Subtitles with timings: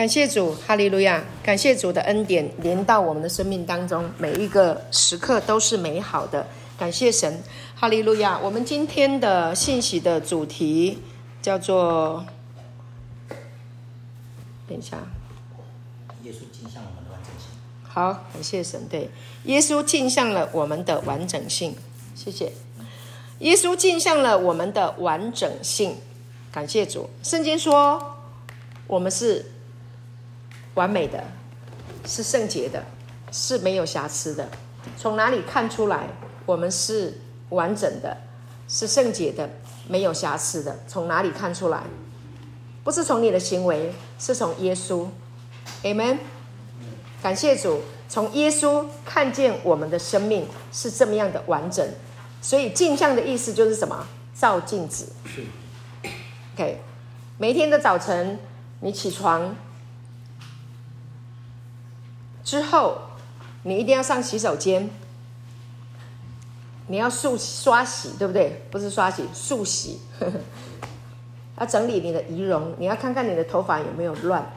[0.00, 1.22] 感谢主，哈利路亚！
[1.42, 6.46] 感谢主的恩典临到我们的生命当中，每一个时刻都是美好的。
[6.78, 7.42] 感谢神，
[7.74, 8.38] 哈利路亚！
[8.38, 10.96] 我们今天的信息的主题
[11.42, 12.24] 叫做……
[14.66, 14.96] 等一下，
[16.22, 17.50] 耶稣镜像了我们的完整性。
[17.82, 19.10] 好，感谢神，对，
[19.44, 21.76] 耶稣镜像了我们的完整性。
[22.14, 22.50] 谢谢，
[23.40, 25.98] 耶稣镜像了我们的完整性。
[26.50, 28.16] 感谢主，圣经说
[28.86, 29.44] 我们是。
[30.74, 31.24] 完美的，
[32.06, 32.84] 是圣洁的，
[33.32, 34.48] 是没有瑕疵的。
[34.96, 36.08] 从哪里看出来
[36.46, 37.20] 我们是
[37.50, 38.16] 完整的，
[38.68, 39.50] 是圣洁的，
[39.88, 40.78] 没有瑕疵的？
[40.86, 41.82] 从哪里看出来？
[42.82, 45.06] 不是从你的行为，是从耶稣。
[45.82, 46.18] Amen。
[47.22, 51.86] 感谢主，从耶稣看见我们的生命是这么样的完整。
[52.40, 54.06] 所以镜像的意思就是什么？
[54.34, 55.12] 照镜子。
[55.26, 55.44] 是。
[56.54, 56.80] OK，
[57.36, 58.38] 每天的早晨，
[58.80, 59.54] 你起床。
[62.44, 62.98] 之后，
[63.62, 64.90] 你一定要上洗手间。
[66.88, 68.62] 你要漱刷洗，对不对？
[68.70, 70.32] 不是刷洗，漱洗呵呵。
[71.60, 74.50] 要整理你的仪容，你要看看你的头发有没有乱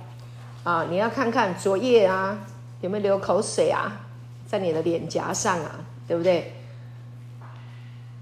[0.64, 0.86] 啊？
[0.90, 2.40] 你要看看昨夜啊
[2.82, 4.08] 有没有流口水啊，
[4.48, 6.56] 在你的脸颊上啊，对不对？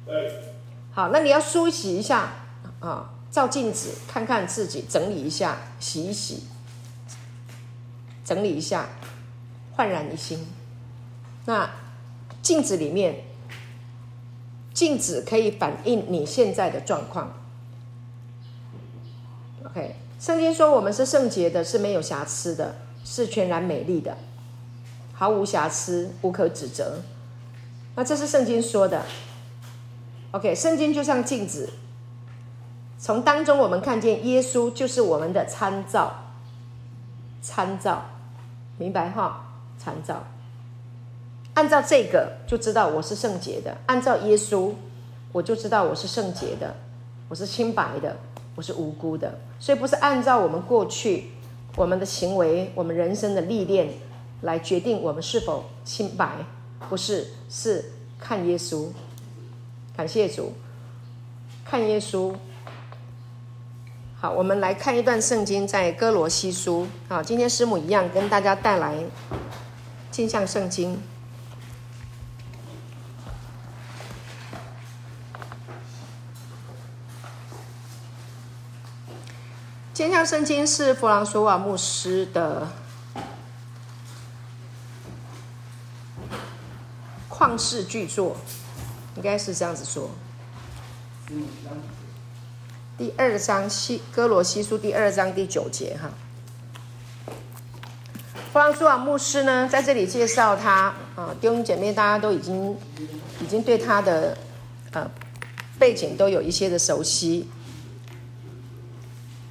[0.05, 0.43] 对。
[0.93, 2.31] 好，那你要梳洗一下
[2.81, 6.43] 啊，照镜子看看自己，整理一下，洗一洗，
[8.25, 8.89] 整理一下。
[9.81, 10.45] 焕然一新。
[11.45, 11.67] 那
[12.43, 13.23] 镜子里面，
[14.75, 17.33] 镜子可以反映你现在的状况。
[19.65, 24.15] OK，圣经说我们是圣洁的，是没有瑕疵的，是全然美丽的，
[25.13, 27.01] 毫无瑕疵，无可指责。
[27.95, 29.03] 那这是圣经说的。
[30.29, 31.71] OK，圣经就像镜子，
[32.99, 36.33] 从当中我们看见耶稣就是我们的参照，
[37.41, 38.05] 参照，
[38.77, 39.47] 明白哈？
[39.83, 40.23] 参照，
[41.55, 44.73] 按照这个就知道我是圣洁的；按照耶稣，
[45.31, 46.75] 我就知道我是圣洁的，
[47.27, 48.15] 我是清白的，
[48.55, 49.39] 我是无辜的。
[49.59, 51.31] 所以不是按照我们过去
[51.75, 53.89] 我们的行为、我们人生的历练
[54.41, 56.45] 来决定我们是否清白，
[56.87, 58.89] 不是，是看耶稣。
[59.97, 60.53] 感谢主，
[61.65, 62.35] 看耶稣。
[64.19, 66.85] 好，我们来看一段圣经，在哥罗西书。
[67.09, 68.95] 好，今天师母一样跟大家带来。
[70.11, 71.01] 镜像圣经，
[79.93, 82.67] 镜像圣经是弗朗索瓦牧师的
[87.29, 88.35] 旷世巨作，
[89.15, 90.11] 应该是这样子说。
[92.97, 96.11] 第二章西哥罗西书第二章第九节哈。
[98.51, 102.77] 弗朗索瓦牧师呢，在这里介绍他啊，弟兄姐妹，大家都已经
[103.39, 104.37] 已经对他的
[104.91, 105.09] 呃
[105.79, 107.47] 背景都有一些的熟悉。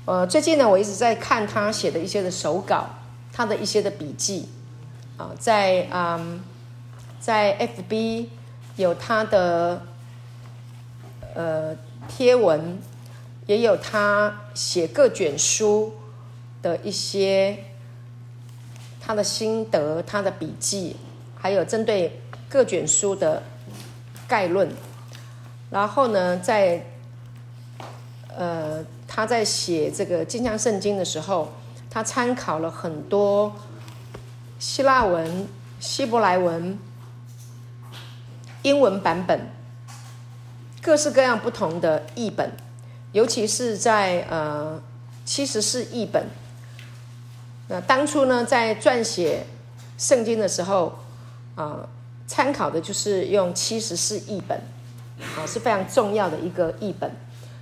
[0.05, 2.91] 呃，最近呢，我一直在看他写的一些的手稿，
[3.33, 4.51] 他的一些的笔记
[5.17, 6.45] 啊，在嗯，
[7.19, 8.27] 在 FB
[8.77, 9.81] 有他的
[11.35, 11.75] 呃
[12.07, 12.79] 贴文，
[13.47, 15.95] 也有他写各卷书
[16.61, 17.65] 的一些。
[19.01, 20.95] 他的心得、他的笔记，
[21.35, 23.43] 还有针对各卷书的
[24.29, 24.71] 概论。
[25.71, 26.85] 然后呢，在
[28.37, 31.49] 呃，他在写这个镜像圣经的时候，
[31.89, 33.53] 他参考了很多
[34.59, 35.49] 希腊文、
[35.81, 36.79] 希伯来文、
[38.63, 39.49] 英文版本，
[40.83, 42.53] 各式各样不同的译本，
[43.13, 44.81] 尤其是在呃
[45.25, 46.27] 七十士译本。
[47.73, 49.45] 那当初呢，在撰写
[49.97, 50.93] 圣经的时候，
[51.55, 51.89] 啊、
[52.27, 54.61] 参考的就是用七十四译本，
[55.39, 57.09] 啊，是非常重要的一个译本。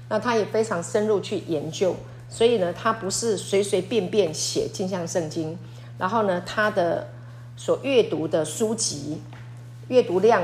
[0.09, 1.95] 那他也非常深入去研究，
[2.31, 5.59] 所以呢，他不是随随便便写镜像圣经。
[5.99, 7.09] 然后呢，他的
[7.55, 9.21] 所阅读的书籍
[9.89, 10.43] 阅读量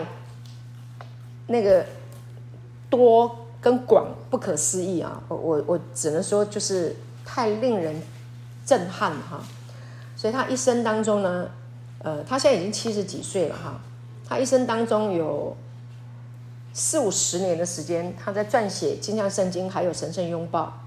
[1.47, 1.87] 那个
[2.91, 5.23] 多跟广不可思议啊！
[5.29, 6.95] 我我我只能说，就是
[7.25, 8.03] 太令人。
[8.67, 9.45] 震撼了哈，
[10.25, 11.47] 所以他一生当中呢，
[11.99, 13.79] 呃，他现在已经七十几岁了哈，
[14.27, 15.55] 他一生当中有
[16.73, 20.81] 四五十年的时间，他在撰写《金像圣经》还有《神圣拥抱》，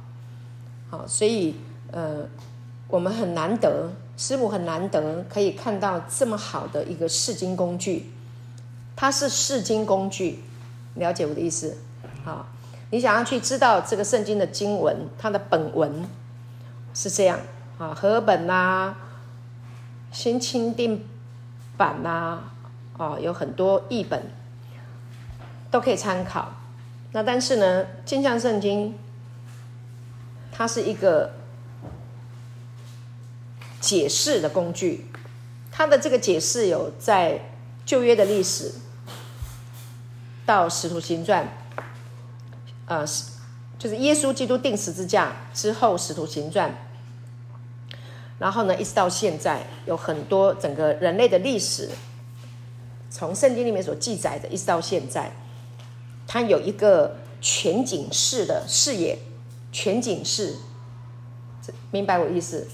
[0.92, 1.56] 好，所以
[1.92, 2.28] 呃，
[2.88, 8.12] 我们很难得，师母很难得可以看到这么好的一个释经工具，
[8.96, 10.40] 它是释经工具，
[10.96, 11.78] 了解我的意思？
[12.26, 12.48] 好，
[12.90, 16.10] 你想要去知道这个圣经的经文，它的本文
[16.96, 17.40] 是这样。
[17.78, 18.96] 啊，和本呐、
[20.12, 21.06] 新钦定
[21.78, 22.40] 版呐，
[22.98, 24.24] 啊，有很多译本
[25.70, 26.54] 都可以参考。
[27.12, 28.98] 那但是呢，镜像圣经
[30.52, 31.34] 它是一个
[33.80, 35.06] 解释的工具，
[35.72, 37.52] 它的这个解释有在
[37.86, 38.74] 旧约的历史
[40.46, 41.48] 到使徒行传，
[42.88, 43.06] 呃，
[43.78, 46.76] 就是耶稣基督钉十字架之后，使徒行传，
[48.40, 51.90] 然后呢，一直到现在，有很多整个人类的历史，
[53.10, 55.32] 从圣经里面所记载的，一直到现在。
[56.28, 59.18] 他有一个全景式的视野，
[59.72, 60.56] 全景式，
[61.90, 62.68] 明白我意思？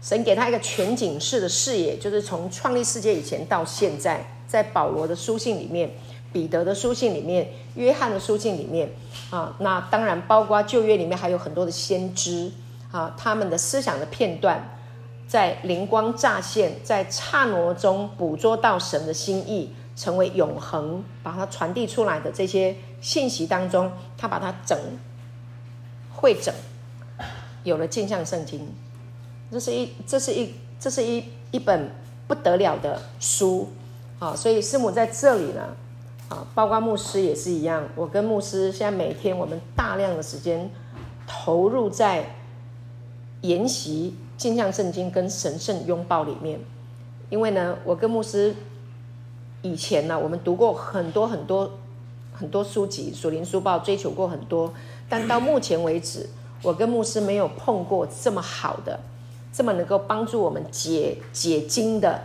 [0.00, 5.90] 神给他一个全景式的视野，就是从创立世界以前到现在，在保罗的书信里面、
[6.32, 8.90] 彼得的书信里面、约翰的书信里面
[9.30, 12.52] 啊，那当然包括旧约里面还有很多的先知
[12.92, 14.73] 啊，他们的思想的片段，
[15.26, 19.74] 在灵光乍现，在刹那中捕捉到神的心意。
[19.96, 24.76] 成为永恒，把它传递出来的这些信息当中，他把它整
[26.12, 26.52] 会整，
[27.62, 28.68] 有了镜像圣经。
[29.52, 31.22] 这是一，这是一，这是一
[31.52, 31.92] 一本
[32.26, 33.68] 不得了的书
[34.18, 34.34] 啊！
[34.34, 35.76] 所以师母在这里呢，
[36.28, 37.84] 啊，包括牧师也是一样。
[37.94, 40.68] 我跟牧师现在每天我们大量的时间
[41.24, 42.34] 投入在
[43.42, 46.60] 研习镜像圣经跟神圣拥抱里面，
[47.30, 48.54] 因为呢，我跟牧师。
[49.66, 51.70] 以前呢，我们读过很多很多
[52.34, 54.74] 很多书籍，属灵书报追求过很多，
[55.08, 56.28] 但到目前为止，
[56.62, 59.00] 我跟牧师没有碰过这么好的、
[59.50, 62.24] 这么能够帮助我们解解经的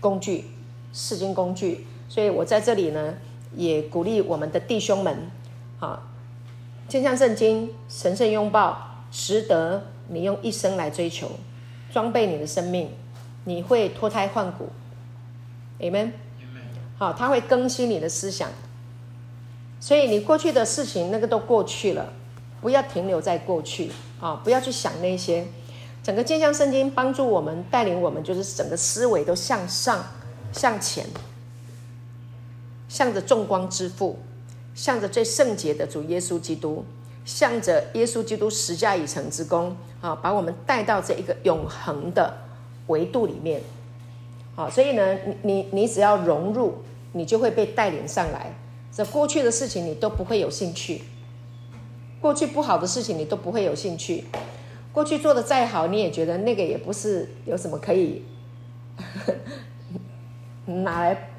[0.00, 0.46] 工具、
[0.94, 1.86] 释经工具。
[2.08, 3.12] 所以我在这里呢，
[3.54, 5.30] 也鼓励我们的弟兄们，
[5.80, 6.02] 啊，
[6.88, 11.30] 镜像圣经、神圣拥抱，值得你用一生来追求，
[11.92, 12.90] 装备你的生命，
[13.44, 14.70] 你会脱胎换骨。
[15.78, 16.10] Amen。
[16.98, 18.48] 好，他会更新你的思想，
[19.78, 22.12] 所以你过去的事情那个都过去了，
[22.60, 24.40] 不要停留在过去啊！
[24.42, 25.46] 不要去想那些。
[26.02, 30.04] 整个镜像圣经帮助我们，带领我们，就是整个思维都向上、
[30.52, 31.06] 向前，
[32.88, 34.18] 向着众光之父，
[34.74, 36.84] 向着最圣洁的主耶稣基督，
[37.24, 42.36] 向着耶稣基督十架已成之功啊，把我们带到这一个永恒的
[42.88, 43.60] 维度里面。
[44.54, 46.82] 好，所以呢，你你你只要融入，
[47.12, 48.54] 你就会被带领上来。
[48.92, 51.02] 这过去的事情你都不会有兴趣，
[52.20, 54.24] 过去不好的事情你都不会有兴趣，
[54.92, 58.22] 过去做的再好，你也觉得那个也不是有什么可以
[60.66, 61.30] 拿来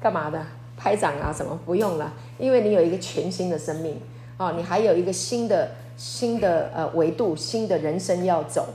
[0.00, 0.46] 干嘛的，
[0.76, 4.00] 拍掌啊什么不用了，因为你有一个全新的生命
[4.36, 8.68] 哦，你还有一个新的新的呃维度，新的人生要走，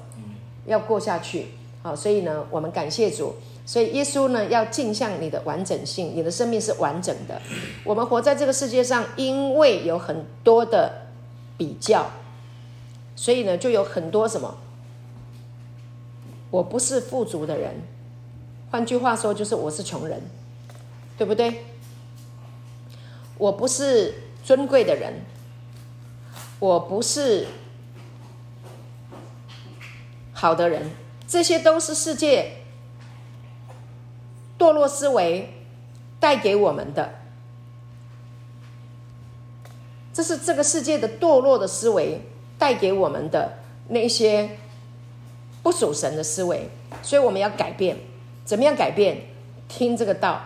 [0.65, 1.47] 要过下去。
[1.81, 3.35] 好，所以呢，我们感谢主。
[3.65, 7.39] 所以耶稣呢，要镜像你的完整性，你的生命是完整的。
[7.83, 10.91] 我们活在这个世界上，因为有很多的
[11.56, 12.09] 比较，
[13.15, 14.57] 所以呢，就有很多什么？
[16.50, 17.75] 我不是富足的人，
[18.71, 20.19] 换句话说，就是我是穷人，
[21.15, 21.63] 对不对？
[23.38, 25.13] 我不是尊贵的人，
[26.59, 27.47] 我不是
[30.33, 30.91] 好的人，
[31.27, 32.54] 这些都是世界。
[34.57, 35.54] 堕落思维
[36.19, 37.13] 带给我们的，
[40.13, 42.19] 这是这个世界的堕落的思维
[42.57, 44.57] 带给我们的那些
[45.63, 46.69] 不属神的思维，
[47.01, 47.95] 所以我们要改变。
[48.44, 49.21] 怎么样改变？
[49.69, 50.42] 听这个道，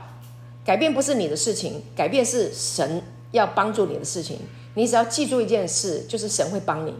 [0.64, 3.02] 改变不是你的事情，改变是神
[3.32, 4.42] 要帮助你的事情。
[4.76, 6.94] 你只要记住一件事，就是神会帮你，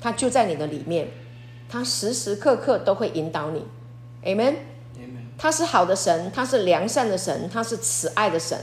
[0.00, 1.08] 他就在你的里面，
[1.68, 3.64] 他时时刻刻都会引导你。
[4.24, 4.54] Amen。
[5.38, 8.56] 他是好的神，他是良善的神，他是慈爱的神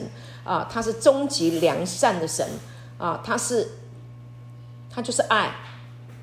[0.46, 2.48] 啊，他是终极良善的神
[2.98, 3.68] 啊，他是，
[4.90, 5.56] 他就是爱，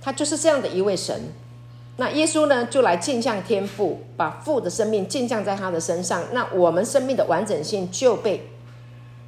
[0.00, 1.20] 他就是这样的一位神。
[1.98, 8.48] 那耶稣呢，就来镜像天父，把父的生命镜像在他的身上，那我们生命的完整性就被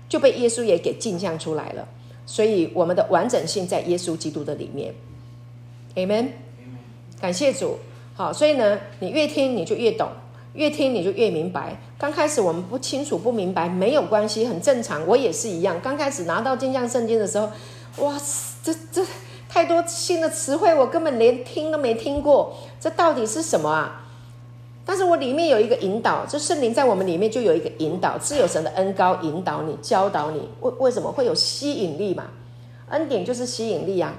[0.08, 1.86] 就被耶稣也给镜像出来了。
[2.28, 4.94] 所以我们的完整性在耶稣基督的里面。
[5.94, 6.28] Amen。
[7.18, 7.78] 感谢主。
[8.14, 10.10] 好，所以呢，你越听你就越懂。
[10.52, 11.80] 越听你就越明白。
[11.96, 15.06] 刚开始我们不清楚、不明白，没有关系，很正常。
[15.06, 15.80] 我也是一样。
[15.80, 17.48] 刚开始拿到镜像圣经的时候，
[18.04, 18.20] 哇，
[18.62, 19.02] 这这
[19.48, 22.56] 太多新的词汇，我根本连听都没听过。
[22.78, 24.07] 这到底是什么啊？
[24.88, 30.48] 但是我里面有一个引导，就圣灵在我们里面就有一个引导，自有神的恩高引导你、教导你。
[30.62, 32.24] 为为什么会有吸引力嘛？
[32.88, 34.14] 恩典就是吸引力啊，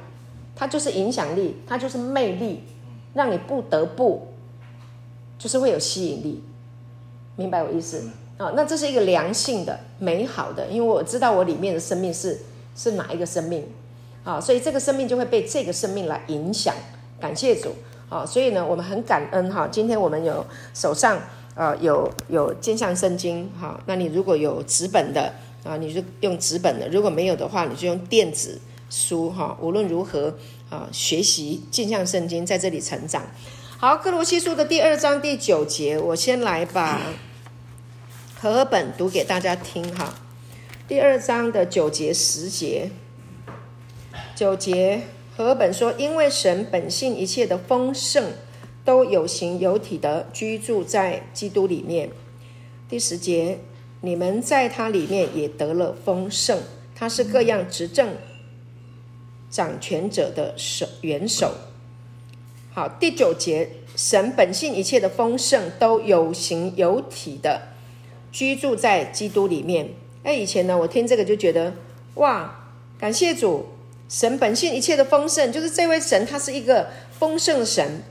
[0.56, 2.62] 它就是影响力，它就是魅力。
[3.16, 4.28] 让你不得不，
[5.40, 6.44] 就是会有吸引力，
[7.36, 8.08] 明白我意思？
[8.38, 12.38] 啊，那这是一个良性的、美好的，因为我知道我里面的生命是
[12.76, 13.68] 是哪一个生命，
[14.24, 16.76] 啊，所以这个生命就会被这个生命来影响。
[17.20, 17.72] 感谢主，
[18.10, 19.68] 啊，所以呢，我们很感恩哈。
[19.72, 21.18] 今天我们有手上
[21.56, 29.58] 呃有有健相圣经哈，那你如果有纸本的啊，你就用纸本的；如果没有的话，你就用电子书哈。
[29.62, 30.36] 无论如何
[30.70, 33.24] 啊，学习健相圣经，在这里成长。
[33.78, 37.00] 好，克罗西书的第二章第九节，我先来把。
[38.42, 40.14] 和本读给大家听哈，
[40.88, 42.90] 第二章的九节十节，
[44.34, 45.02] 九节
[45.40, 48.34] 和合本说，因为神本性一切的丰盛
[48.84, 52.10] 都有形有体的居住在基督里面。
[52.90, 53.58] 第十节，
[54.02, 56.60] 你们在他里面也得了丰盛，
[56.94, 58.10] 他是各样执政
[59.50, 61.54] 掌权者的首元首。
[62.74, 67.62] 好，第九节，神本性一切的丰盛都有形有体的。
[68.30, 69.92] 居住在基督里面。
[70.24, 71.74] 哎，以前呢，我听这个就觉得，
[72.16, 73.66] 哇，感谢主，
[74.10, 78.02] 神本性一切的丰盛，就是这位神，他是一个丰盛的神，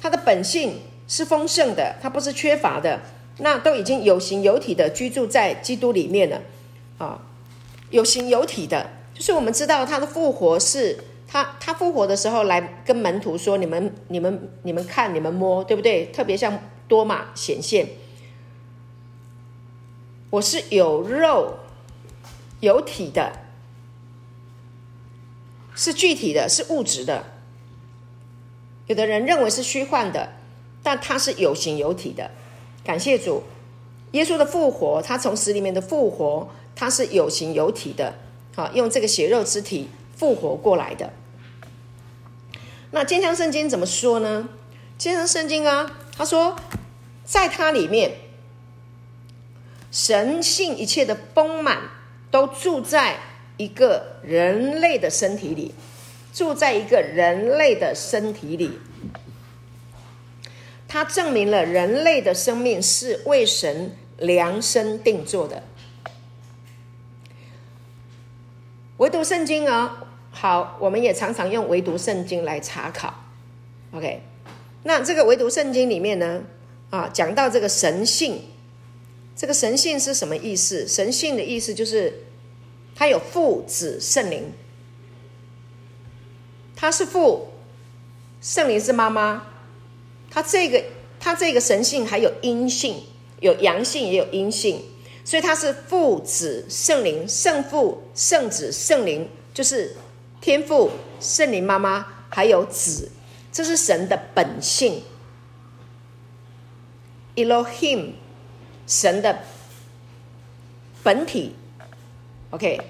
[0.00, 3.00] 他的本性是丰盛的，他不是缺乏的。
[3.38, 6.42] 那都已经有形有体的居住在基督里面了，
[6.98, 7.22] 啊，
[7.88, 17.88] 有形有体的，就是我们知道他的复活是他，他复活的时候来跟门徒说：“你们、你们、你们看，你们摸，对不对？”特别像多马显现。
[20.28, 21.54] 我是有肉、
[22.60, 23.32] 有体的，
[25.80, 27.24] 是具体的，是物质的。
[28.86, 30.34] 有的人认为是虚幻的，
[30.82, 32.30] 但它是有形有体的。
[32.84, 33.44] 感谢主，
[34.12, 38.12] 耶稣的复活，他从死里面的复活，他是有形有体的。
[38.54, 41.14] 好，用这个血肉之体复活过来的。
[42.90, 44.50] 那健相圣经怎么说呢？
[44.98, 46.56] 健相圣经啊，他说，
[47.24, 48.12] 在他里面。
[49.90, 51.78] 神性一切的丰满
[52.30, 53.18] 都住在
[53.60, 55.74] 一个人类的身体里，
[56.32, 58.70] 住在一个人类的身体里。
[60.88, 65.62] 它证明了人类的生命是为神量身定做的。
[68.96, 73.12] 唯独圣经啊，好，我们也常常用唯独圣经来查考。
[73.92, 74.22] OK，
[74.84, 76.42] 那这个唯独圣经里面呢，
[76.88, 78.40] 啊，讲到这个神性。
[79.36, 80.88] 这个神性是什么意思？
[80.88, 82.12] 神性的意思就是，
[82.94, 84.52] 他有父、子、圣灵。
[86.76, 87.48] 他是父，
[88.40, 89.46] 圣灵是妈妈。
[90.30, 90.84] 他这个，
[91.18, 93.02] 他这个神性还有阴性，
[93.40, 94.82] 有阳性也有阴性，
[95.24, 99.96] 所以他是父、子、圣灵，圣父、圣子、圣灵，就是
[100.40, 103.10] 天父、圣灵妈妈还有子，
[103.50, 105.02] 这是神的本性。
[107.36, 108.12] Elohim。
[108.86, 109.38] 神的
[111.04, 111.54] 本体
[112.50, 112.80] ，OK，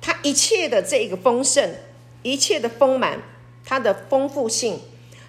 [0.00, 1.74] 他一切的这个丰盛，
[2.22, 3.20] 一切的丰满，
[3.64, 4.80] 它的丰富性，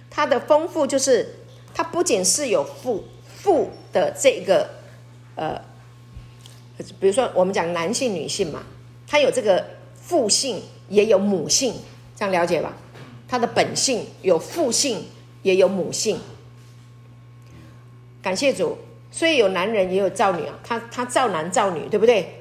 [0.08, 1.36] 它的丰富就是，
[1.74, 4.70] 它不仅是有父父的这个，
[5.34, 5.60] 呃，
[6.98, 8.62] 比如说我们讲男性女性嘛，
[9.06, 11.74] 它有这个父性，也有母性，
[12.16, 12.76] 这样了解吧？
[13.28, 15.04] 它的本性有父性，
[15.42, 16.18] 也有母性。
[18.20, 18.76] 感谢主，
[19.10, 22.36] 所以有男人也有造女啊，他他造男造女，对不对？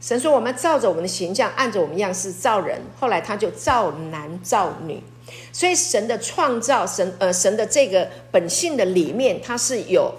[0.00, 5.02] 神说我们照着我们的形象，按着我们样式造人，后来他就造男造女。
[5.50, 10.14] 所以神的创造，神呃神的这个本性的里面，它是有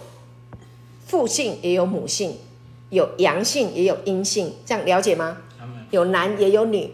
[1.05, 2.39] 父性也有母性，
[2.89, 5.37] 有阳性也有阴性，这样了解吗？
[5.91, 6.91] 有男也有女，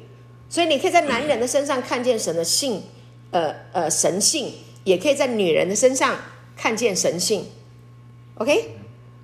[0.50, 2.84] 所以你可以在男人的身上看见神的性，
[3.32, 4.54] 呃呃神性，
[4.84, 6.18] 也可以在女人的身上
[6.58, 7.46] 看见神性。
[8.36, 8.76] OK，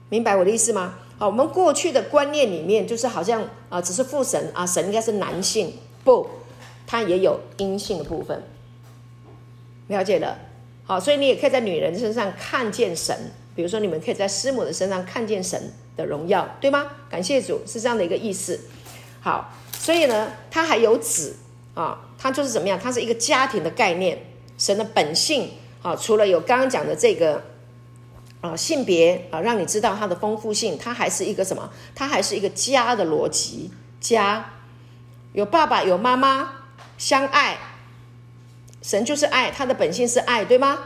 [0.09, 0.95] 明白我的意思吗？
[1.17, 5.73] 好，我们过去的观念里面就是好像啊，只是父神啊，神应该是男性，
[6.03, 6.27] 不，
[6.85, 8.41] 他也有阴性的部分。
[9.87, 10.37] 了解了，
[10.85, 13.17] 好，所以你也可以在女人身上看见神，
[13.55, 16.85] 比如说你们可以在师母的身上看见神的荣耀，对吗？
[17.09, 18.59] 感谢主，是这样的一个意思。
[19.19, 21.35] 好，所以呢，他还有子
[21.73, 22.79] 啊，他就是怎么样？
[22.79, 24.19] 他是一个家庭的概念，
[24.57, 25.49] 神的本性
[25.81, 27.43] 啊，除了有刚刚讲的这个。
[28.48, 31.70] 啊，性别啊，让你知道它的丰富性，它还是一个什么？
[31.94, 33.72] 它还是一个家的逻辑。
[34.00, 34.54] 家
[35.34, 36.51] 有爸爸有妈妈
[36.98, 37.58] 相爱，
[38.82, 40.80] 神就是爱，他的本性是爱，对吗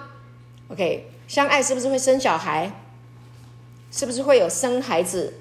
[0.69, 2.71] ？OK，相爱是不是会生小孩？
[3.91, 5.33] 是不是会有生孩子？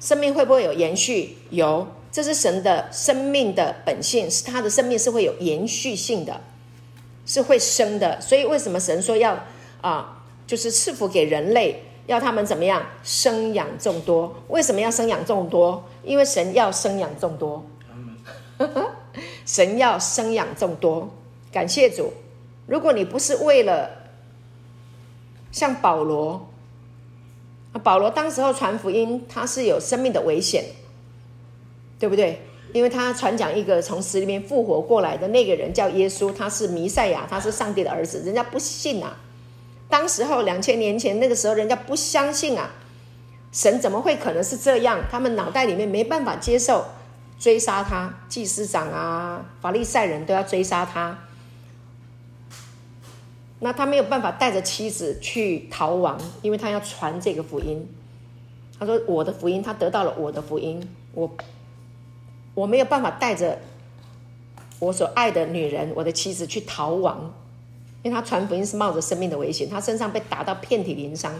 [0.00, 1.36] 生命会不会有延续？
[1.50, 6.40] 有，这是神的生命的本性，是他的生命是会有延续性的。
[7.26, 8.20] 是会生的。
[8.20, 9.44] 所以为什么神说要
[9.80, 10.15] 啊，
[10.46, 14.34] 就是赐福给人类，要他们怎么样生养众多？
[14.48, 15.84] 为什么要生养众多？
[16.04, 17.64] 因为神要生养众多。
[19.44, 21.10] 神要生养众多，
[21.52, 22.12] 感谢主。
[22.66, 23.90] 如果你不是为了
[25.52, 26.48] 像保罗，
[27.72, 30.64] 啊，保罗当时候传福音，他是有生命的危险，
[31.98, 32.40] 对不对？
[32.72, 39.18] 因为他传讲一个从死里面复活过来的那个人叫耶稣，他是弥赛亚，他是上帝的儿子，人家不信啊。
[39.88, 42.70] 当时候两千年前那个时候，人家不相信啊，
[43.52, 45.00] 神怎么会可能是这样？
[45.10, 46.84] 他们脑袋里面没办法接受。
[47.38, 51.18] 追杀他，祭司长啊，法利赛人都要追杀他。
[53.60, 57.86] 那他没有办法带着妻子去逃亡，因为他要传这个福音。
[58.78, 60.80] 他说：“我的福音，他得到了我的福音，
[61.12, 61.30] 我
[62.54, 63.58] 我没有办法带着
[64.78, 67.34] 我所爱的女人，我的妻子去逃亡，
[68.06, 71.34] 因为他传福音是冒着生命的危险，他身上被打到遍体鳞伤。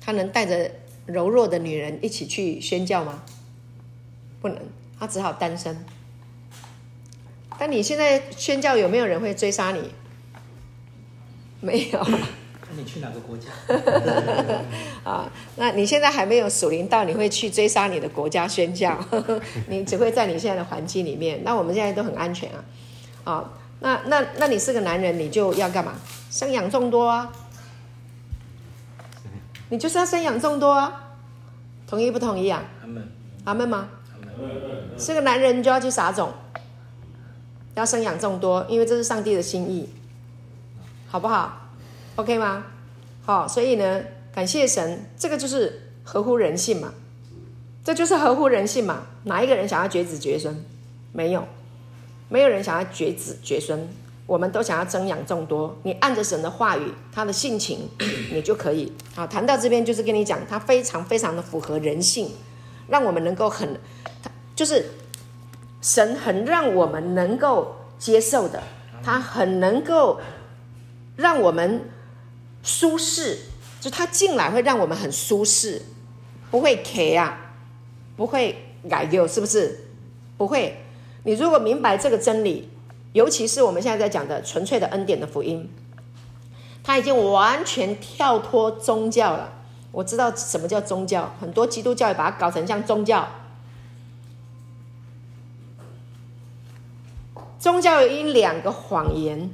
[0.00, 0.68] 他能带着
[1.06, 3.22] 柔弱的女人一起去宣教吗？”
[4.42, 4.58] 不能，
[4.98, 5.86] 他只好单身。
[7.56, 9.88] 但你现在宣教有没有人会追杀你？
[11.60, 12.00] 没有。
[12.02, 13.48] 那你去哪个国家？
[15.08, 18.98] 啊，那你现在还没有属灵到，你会去追杀你的国家宣教？
[19.70, 21.44] 你只会在你现在的环境里面。
[21.44, 22.64] 那我们现在都很安全啊。
[23.22, 23.52] 啊，
[23.84, 25.92] 那那那你是个男人，你就要干嘛？
[26.30, 27.30] 生养众多啊！
[29.68, 31.12] 你就是要生养众多啊！
[31.86, 32.62] 同意不同意啊？
[32.80, 33.08] 阿门。
[33.44, 33.88] 阿门吗？
[34.96, 36.32] 是个男人就要去撒种，
[37.74, 39.90] 要生养众多，因为这是上帝的心意，
[41.06, 41.68] 好不好
[42.16, 42.64] ？OK 吗？
[43.26, 44.00] 好，所以呢，
[44.34, 46.94] 感谢神，这个就是合乎人性嘛，
[47.84, 49.02] 这就是合乎人性嘛。
[49.24, 50.64] 哪一个人想要绝子绝孙？
[51.12, 51.46] 没有，
[52.28, 53.88] 没有人想要绝子绝孙，
[54.26, 55.76] 我们都想要增养众多。
[55.82, 57.88] 你按着神的话语，他的性情，
[58.32, 58.92] 你就可以。
[59.14, 62.30] 好，谈到这边就是跟你讲，他非常非常的符合人性，
[62.88, 63.78] 让我们能够很。
[64.56, 64.86] 就是
[65.82, 68.62] 神很让我们能够接受的，
[69.02, 70.20] 他很能够
[71.16, 71.90] 让我们
[72.62, 73.38] 舒适，
[73.80, 75.82] 就他进来会让我们很舒适，
[76.52, 77.54] 不会卡啊，
[78.16, 79.88] 不会改丢，是不是？
[80.38, 80.83] 不会。
[81.24, 82.68] 你如果明白这个真理，
[83.12, 85.68] 尤其是我们现在在讲的纯粹的恩典的福音，
[86.82, 89.52] 他已经完全跳脱宗教了。
[89.90, 93.28] 我知道什么叫宗教，很多基督教也把它搞成像宗教。
[97.58, 99.50] 宗教有因两个谎言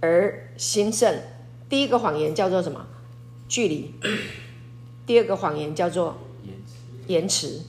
[0.00, 1.20] 而兴盛。
[1.68, 2.86] 第一个谎言叫做什么？
[3.48, 3.92] 距离。
[5.04, 6.16] 第二个谎言叫做
[7.08, 7.60] 延迟。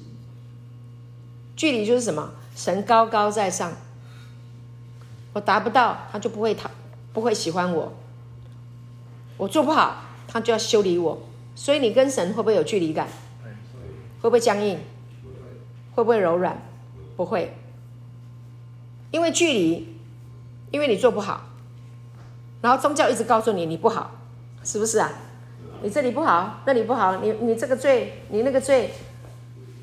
[1.55, 2.31] 距离就是什么？
[2.57, 3.71] 神高高在上，
[5.31, 6.71] 我达不到，他就不会讨，
[7.13, 7.93] 不会喜欢我。
[9.37, 11.21] 我做不好，他就要修理我。
[11.53, 13.07] 所以你跟神会不会有距离感？
[14.21, 14.79] 会不会僵硬？
[15.93, 16.59] 会不会柔软？
[17.15, 17.55] 不会。
[19.11, 19.95] 因为距离，
[20.71, 21.43] 因为你做不好，
[22.61, 24.09] 然后宗教一直告诉你你不好，
[24.63, 25.11] 是不是啊？
[25.83, 28.89] 你这里不好，那里不好，你你这个罪，你那个罪，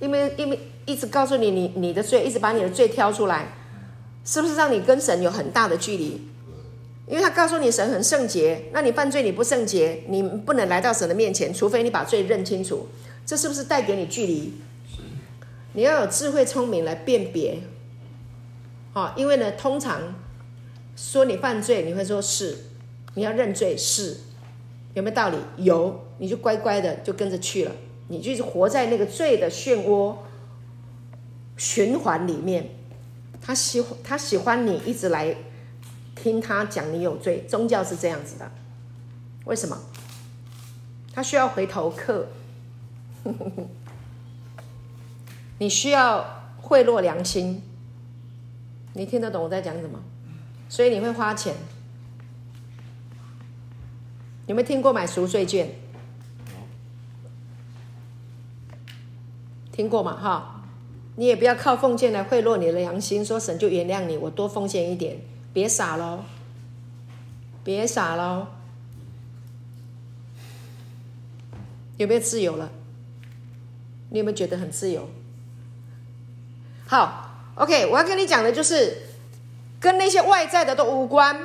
[0.00, 3.48] 因为因为一直告诉你你你的罪，一直把你的罪挑出来，
[4.24, 6.20] 是不是让你跟神有很大的距离？
[7.06, 12.88] 因为他告诉你神很圣洁，那你犯罪你不圣洁，你不能来到神的面前，除非你把罪认清楚，
[13.26, 14.54] 这是不是带给你距离？
[15.74, 17.58] 你要有智慧聪明来辨别。
[18.94, 20.14] 哦，因为呢，通常
[20.96, 22.56] 说你犯罪，你会说是，
[23.14, 24.16] 你要认罪是，
[24.94, 25.36] 有没有道理？
[25.58, 27.72] 有，你就乖乖的就跟着去了，
[28.08, 30.14] 你就是活在那个罪的漩涡
[31.56, 32.70] 循环里面。
[33.40, 35.36] 他喜欢他喜欢你一直来
[36.14, 38.50] 听他讲你有罪，宗教是这样子的。
[39.44, 39.78] 为什么？
[41.12, 42.26] 他需要回头客，
[45.58, 47.62] 你需要贿赂良心。
[48.94, 49.98] 你听得懂我在讲什么？
[50.68, 51.54] 所以你会花钱。
[54.46, 55.68] 有没有听过买赎罪券？
[59.70, 60.16] 听过吗？
[60.16, 60.53] 哈，
[61.16, 65.18] 你也不要靠奉献来贿赂你的良心，说神就原谅你，我多奉献一点，
[65.52, 66.24] 别傻喽，
[67.62, 68.46] 别傻喽。
[71.96, 72.70] 有没有自由了？
[74.10, 75.08] 你有没有觉得很自由？
[76.86, 77.22] 好。
[77.56, 79.02] OK，我要跟你讲的就是，
[79.78, 81.38] 跟那些外在的都无关。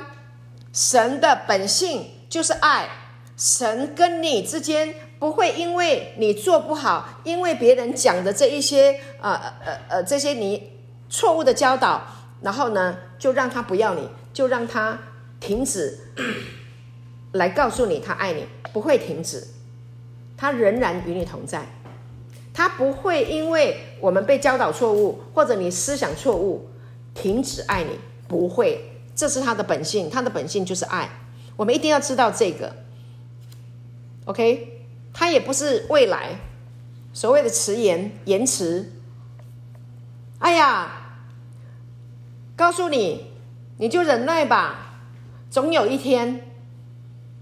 [0.72, 2.88] 神的本性就是爱，
[3.36, 10.72] 神跟你之间不会因为你做不好，因为别人讲的这一些呃呃呃呃这些你
[11.08, 12.02] 错误的教导，
[12.40, 14.98] 然后呢就让他不要你，就让他
[15.38, 15.98] 停止
[17.32, 19.46] 来告诉你他爱你，不会停止，
[20.36, 21.66] 他仍然与你同在，
[22.54, 26.66] 他不会因为我们被教导错误或者你思想错误
[27.14, 27.90] 停止爱你，
[28.26, 28.82] 不会，
[29.14, 31.10] 这是他的本性，他的本性就是爱，
[31.56, 32.74] 我们一定要知道这个
[34.24, 34.79] ，OK，
[35.12, 36.38] 它也不是未来
[37.12, 38.92] 所谓的迟延延迟，
[40.38, 40.96] 哎呀。
[42.56, 43.24] 告诉你，
[43.78, 44.98] 你就忍耐吧，
[45.48, 46.46] 总有一天，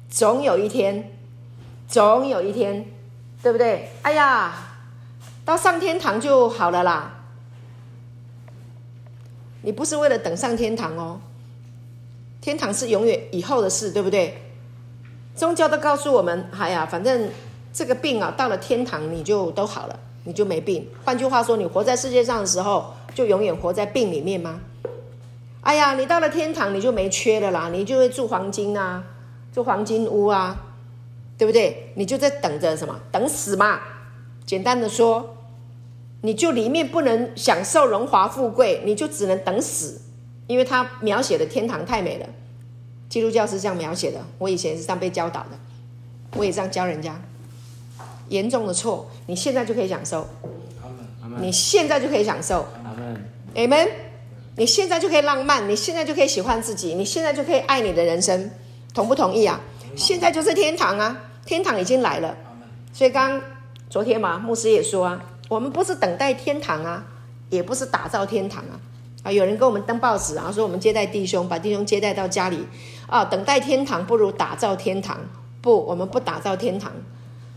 [0.09, 1.11] 总有一天，
[1.89, 2.87] 总有一天，
[3.43, 3.91] 对不对？
[4.03, 4.55] 哎呀，
[5.45, 7.25] 到上天堂就好了啦。
[9.63, 11.21] 你不是为了等上天堂哦，
[12.41, 14.41] 天堂是永远以后的事，对不对？
[15.35, 17.29] 宗教都告诉我们，哎呀，反正
[17.73, 20.87] 这个病啊，到了天堂你就都好了，你就没病。
[21.05, 24.61] 换句话说，你活在世界上的时候，就永远活在病里面吗？
[25.61, 29.05] 哎呀，你到了天堂，你就没缺了啦，你就会住黄金啊，
[29.53, 30.57] 住黄金屋啊，
[31.37, 31.93] 对不对？
[31.95, 32.99] 你就在等着什么？
[33.13, 33.81] 等死嘛。
[34.47, 35.37] 简单的说，
[36.23, 40.01] 你就里面不能享受荣华富贵，你就只能等死，
[40.47, 42.27] 因为他描写的天堂太美了。
[43.11, 45.59] 基督教是这样描写的，我以前是这样被教导的，
[46.37, 47.21] 我也这样教人家。
[48.29, 50.27] 严重的错，你现在就可以享受，
[51.41, 52.67] 你现在就可以享受。
[53.55, 53.89] Amen。
[54.57, 58.51] 你现在就可以浪漫，你现在就可以喜欢自己，你现在就可以爱你的人生，
[58.93, 59.61] 同不同意啊？
[59.95, 62.37] 现在就是天堂啊，天堂已经来了。
[62.93, 63.41] 所以刚
[63.89, 67.07] 昨天嘛，牧师也说啊，我们不是等待天堂啊，
[67.51, 68.81] 也不是打造天堂啊。
[69.23, 72.67] 啊，有人给我们登报纸啊，说我们接待弟兄，把弟兄接待到家里
[73.07, 75.19] 啊，等待天堂不如打造天堂。
[75.61, 76.93] 不，我们不打造天堂，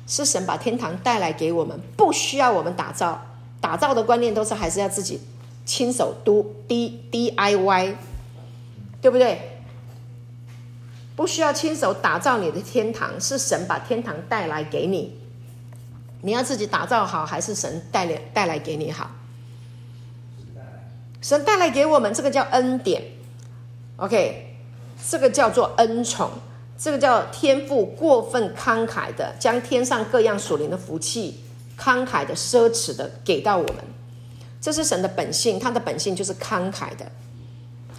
[0.08, 3.22] 是神把天堂带来给我们，不需要我们打造，
[3.60, 5.22] 打造的观念都是还是要自己。
[5.64, 7.96] 亲手 do D D I Y，
[9.02, 9.62] 对不对？
[11.16, 15.18] 不需要亲手打造你的天堂，是神把天堂带来给你。
[16.22, 19.12] 你要自己打造好，还是神带来带来给你好？
[21.22, 23.04] 神带来给我们这个叫恩典
[23.98, 24.58] ，OK，
[25.08, 26.32] 这个叫做恩宠，
[26.84, 31.40] 这个叫天赋过分慷慨的将天上各样属灵的福气
[31.80, 33.76] 慷慨的奢侈的给到我们。
[34.60, 37.06] 这是神的本性，他的本性就是慷慨的，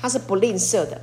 [0.00, 1.00] 他是不吝啬的。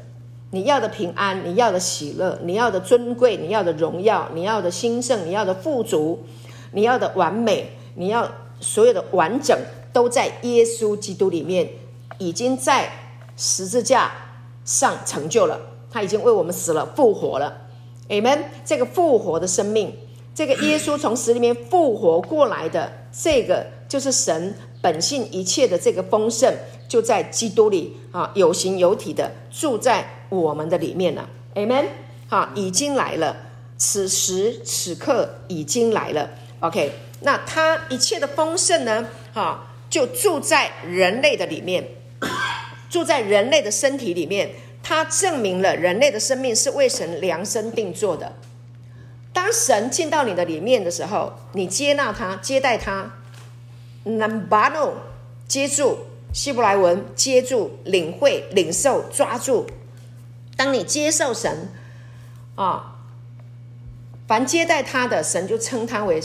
[0.51, 6.25] 你要的平安，你要的喜乐，你要的尊贵，你要的荣耀，你要的兴盛，你要的富足，
[6.73, 9.57] 你要的完美，你要所有的完整，
[9.93, 11.69] 都在耶稣基督里面，
[12.17, 12.91] 已经在
[13.37, 14.11] 十字架
[14.65, 15.57] 上成就了。
[15.89, 17.68] 他已经为我们死了，复活了。
[18.09, 18.39] Amen。
[18.65, 19.95] 这个复活的生命，
[20.35, 24.53] 这个耶稣从死里面复活过来的，这个就是神。
[24.81, 26.53] 本性一切的这个丰盛，
[26.87, 31.29] 就在基督里啊，有形有体的住在我们的里面了。
[31.55, 31.85] Amen。
[32.29, 33.35] 哈，已经来了，
[33.77, 36.29] 此时此刻已经来了。
[36.61, 36.93] OK，
[37.23, 39.05] 那他一切的丰盛呢？
[39.33, 41.85] 哈，就住在人类的里面，
[42.89, 44.51] 住在人类的身体里面。
[44.89, 48.33] 他证明了人类的生命是为神量身定做的。
[49.31, 53.11] 当神进到你的里面的时候，你接纳他，接待他。
[54.03, 54.93] Nambano，
[55.47, 55.99] 接住
[56.33, 59.67] 希伯来文，接住领会领受抓住。
[60.57, 61.69] 当你接受神
[62.55, 62.95] 啊，
[64.27, 66.19] 凡接待他的神就称他为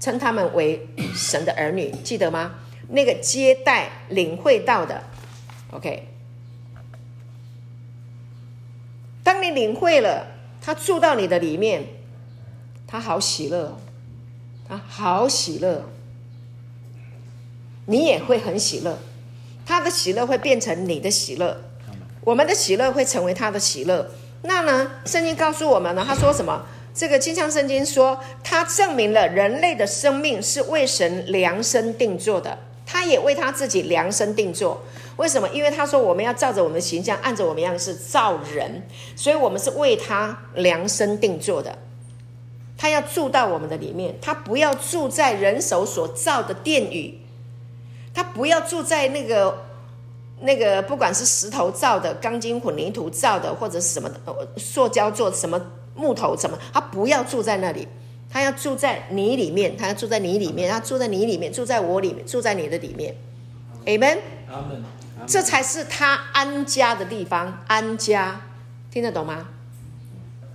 [0.00, 2.56] 称他们为神的儿女，记得吗？
[2.88, 5.00] 那个接待领会到的
[5.70, 6.08] ，OK。
[9.30, 10.26] 当你领会了，
[10.60, 11.84] 他住到你的里面，
[12.84, 13.78] 他好喜乐，
[14.68, 15.84] 他好喜乐。
[17.86, 18.98] 你也会很喜乐，
[19.64, 21.56] 他的喜乐会变成你的喜乐，
[22.22, 24.10] 我们的喜乐会成为他的喜乐。
[24.42, 24.90] 那呢？
[25.04, 26.66] 圣经告诉我们呢，他说什么？
[26.92, 34.82] 这个金像圣经说，他证明了人类的生命是为神量身定做的，他也为他自己量身定做。
[35.20, 35.46] 为什么？
[35.50, 38.82] 因为他说我们要照着我们的形象，按着我们样式造人，
[39.14, 41.76] 所以我们是为他量身定做的。
[42.78, 47.18] 他要住到我们的里面，他不要住在人手所造的殿宇。
[48.14, 49.66] 他不要住在那个
[50.40, 54.18] 那个，不管是石头造的、钢筋混凝土造的，或者是什么的
[54.56, 55.60] 塑胶做、什么
[55.94, 57.86] 木头什么，他不要住在那里，
[58.32, 63.14] 他要住在你里面，他要住在你里面，他住在你里面，住在我里面，住在你的里面
[63.84, 64.16] ，Amen。
[65.30, 68.40] 这才是他安家的地方，安家，
[68.90, 69.46] 听得懂吗？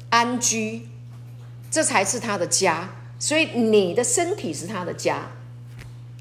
[0.09, 0.89] 安居，
[1.71, 5.31] 这才是他的家，所以你的身体是他的家。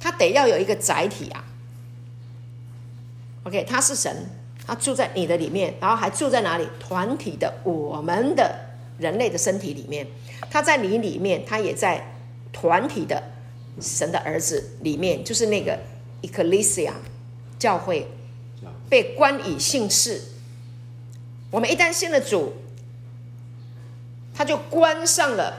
[0.01, 1.43] 他得要有一个载体啊
[3.43, 4.29] ，OK，他是神，
[4.64, 6.69] 他住在你的里面，然后还住在哪里？
[6.79, 8.55] 团体的我们的
[8.99, 10.07] 人类的身体里面，
[10.49, 12.07] 他在你里面，他也在
[12.53, 13.21] 团体的
[13.81, 15.77] 神的儿子里面，就是那个
[16.23, 16.93] ecclesia
[17.59, 18.07] 教会
[18.88, 20.20] 被冠以姓氏。
[21.51, 22.53] 我们一旦信了主，
[24.35, 25.55] 他就关上了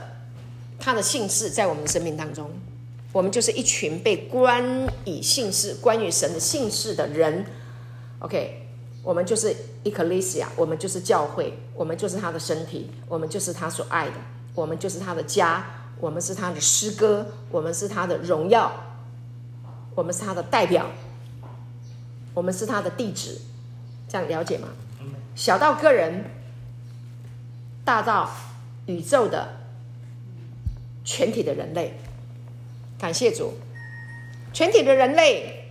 [0.78, 2.50] 他的姓氏在我们的生命当中，
[3.12, 4.64] 我们就是一群被冠
[5.04, 7.44] 以姓氏、关于神的姓氏的人。
[8.20, 8.62] OK。
[9.02, 14.14] 我们就是 ecclesia，我们就是教会，我们就是他的身体，我们就是他所爱的，
[14.52, 15.64] 我们就是他的家，
[16.00, 18.72] 我们是他的诗歌，我们是他的荣耀，
[19.94, 20.90] 我们是他的代表，
[22.36, 23.38] 我们是他的地址，
[24.06, 24.68] 这样了解吗？
[25.34, 26.24] 小到个人，
[27.82, 28.30] 大到
[28.84, 29.48] 宇宙的
[31.02, 31.98] 全体的人类，
[32.98, 33.54] 感谢主，
[34.52, 35.62] 全体的人类。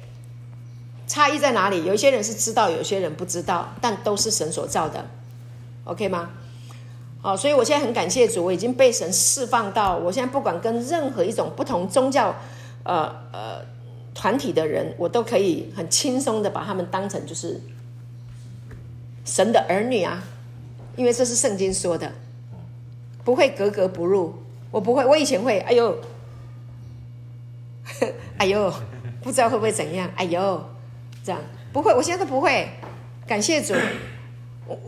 [1.07, 1.85] 差异在哪里？
[1.85, 5.05] 有一些人是知道，有些人不知道，但都是神所造的
[5.83, 6.31] ，OK 吗？
[7.21, 12.33] 好，所以我现在很感谢主，我已经被神释放到，我现在不管跟任何一种不同宗教，
[12.83, 13.61] 呃呃
[14.15, 17.61] 团体的人，我都可以很轻松的把他们当成就是
[19.23, 20.23] 神的儿女啊，
[20.95, 22.11] 因为这是圣经说的，
[23.23, 24.33] 不会格格不入，
[24.71, 25.99] 我不会，我以前会，哎呦，
[28.39, 28.73] 哎呦，
[29.21, 30.63] 不知道会不会怎样，哎呦。
[31.23, 31.41] 这样
[31.73, 32.69] 不会，我现在都不会。
[33.25, 33.73] 感谢主，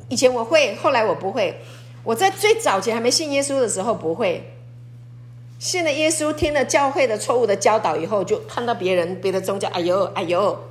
[0.07, 1.59] 以前我会，后来我不会。
[2.03, 4.56] 我在最早前还没信耶稣的时候不会。
[5.59, 10.63] 信了耶稣，听了教会的错误的教导以后，就看到别人别的宗教，哎呦哎呦，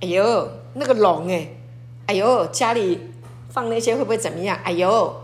[0.00, 1.48] 哎呦那个龙哎，
[2.06, 3.00] 哎呦家里
[3.48, 4.58] 放那些会不会怎么样？
[4.64, 5.16] 哎呦。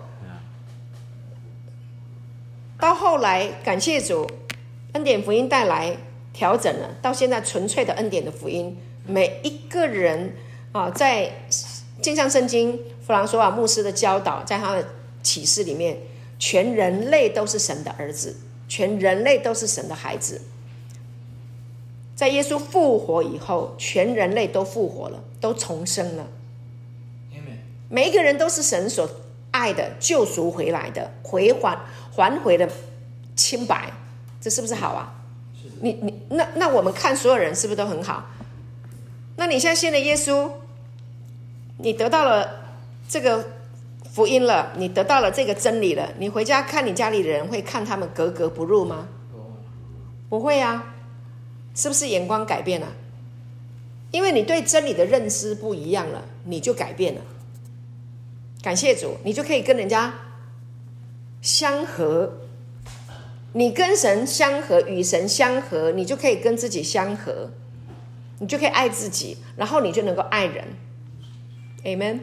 [2.80, 4.24] 到后来感谢主，
[4.92, 5.96] 恩典福音带来
[6.32, 8.78] 调整了，到现在纯粹的恩典的福音。
[9.04, 10.32] 每一个人
[10.70, 11.42] 啊，在
[12.00, 14.86] 镜像圣经弗朗索瓦牧师的教导，在他的
[15.24, 15.98] 启示里面，
[16.38, 18.36] 全人类都是神的儿子，
[18.68, 20.40] 全人类都是神的孩子。
[22.14, 26.26] 在耶稣复活以后，全人类都复活了，都重生了。
[27.88, 29.08] 每一个人都是神所
[29.50, 31.78] 爱的，救赎回来的，回还
[32.12, 32.68] 还回的
[33.34, 33.90] 清白，
[34.40, 35.14] 这是不是好啊？
[35.80, 38.26] 你你那那我们看所有人是不是都很好？
[39.36, 40.50] 那你现在信了耶稣，
[41.78, 42.74] 你得到了
[43.08, 43.46] 这个
[44.12, 49.08] 福音了，你得到了这个真理了，你回家看你家里的人会看他们格格不入吗？
[50.28, 50.94] 不会啊，
[51.74, 52.88] 是不是眼光改变了？
[54.10, 57.20] 因为你对真理的认知不一样了，你就改变了。
[58.62, 60.14] 感谢主，你就可以跟人家
[61.40, 62.38] 相合，
[63.52, 67.50] 你跟神相合，与神相合，你就可以跟自己相合。
[68.40, 70.64] 你就可以爱自己，然后你就能够爱人
[71.82, 72.20] ，Amen。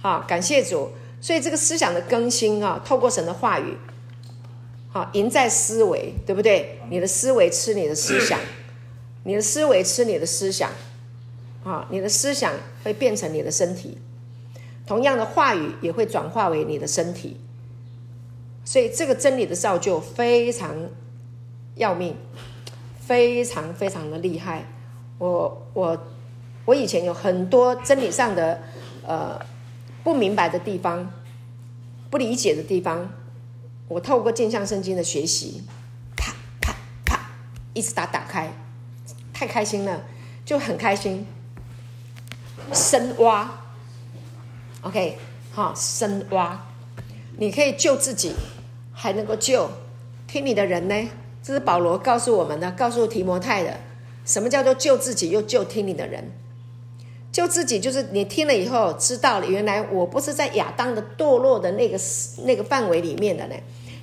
[0.00, 0.90] 好，感谢主。
[1.20, 3.76] 所以这个思想的更新啊，透过神的话语，
[4.90, 6.80] 好，赢在思维，对不对？
[6.88, 8.40] 你的思维吃你的思想，
[9.24, 10.70] 你的思维吃你的思想，
[11.62, 13.98] 啊，你的思想会变成你的身体，
[14.86, 17.38] 同样的话语也会转化为你的身体。
[18.64, 20.74] 所以这个真理的造就非常
[21.76, 22.16] 要命。
[23.00, 24.64] 非常非常的厉害，
[25.18, 25.98] 我我
[26.64, 28.62] 我以前有很多真理上的
[29.04, 29.36] 呃
[30.02, 31.12] 不明白的地方，
[32.10, 33.12] 不理解的地方，
[33.88, 35.62] 我透过镜像圣经的学习，
[36.16, 37.30] 啪啪啪，
[37.74, 38.52] 一直打打开，
[39.32, 40.04] 太开心了，
[40.44, 41.26] 就很开心，
[42.72, 43.50] 深挖
[44.82, 45.18] ，OK，
[45.52, 46.66] 好，深挖，
[47.36, 48.34] 你可以救自己，
[48.92, 49.70] 还能够救
[50.26, 51.10] 听你的人呢。
[51.42, 53.80] 这是保罗告诉我们的，告诉提摩太的。
[54.26, 56.30] 什么叫做救自己又救听你的人？
[57.32, 61.98] 救自己就是你听了以后知道了，原来我不是在亚当的堕落的那个
[62.44, 63.54] 那个范围里面的呢。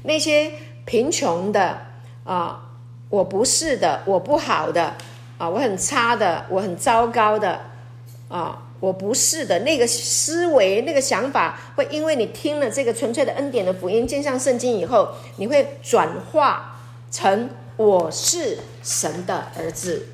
[0.03, 0.51] 那些
[0.85, 1.77] 贫穷的
[2.23, 2.69] 啊，
[3.09, 4.95] 我不是的，我不好的
[5.37, 7.59] 啊，我很差的，我很糟糕的
[8.29, 16.73] 啊，我不是的那个思维、那个想法，会因为你听了这个纯粹的恩典的福音，见上圣经以后，你会转化。
[17.09, 20.07] 成我是神的儿子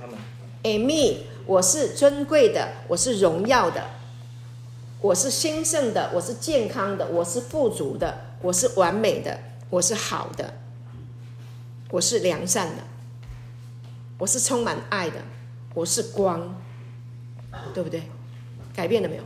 [0.62, 1.16] ，Amen。
[1.46, 3.84] 我是尊贵的，我是荣耀的，
[5.02, 9.38] 我是兴盛的，我是健康的，我是富足的，我是完美的，
[9.70, 10.54] 我是好的，
[11.90, 12.84] 我是良善的，
[14.18, 15.18] 我是充满爱的，
[15.74, 16.56] 我是光，
[17.74, 18.04] 对不对？
[18.74, 19.24] 改变了没有？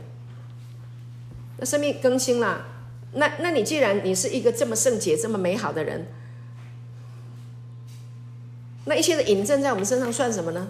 [1.58, 2.64] 那生命更新了。
[3.12, 6.06] 那那你既然你是一个这么圣洁、这么美好的人。
[8.84, 10.68] 那一切的引证在我们身上算什么呢？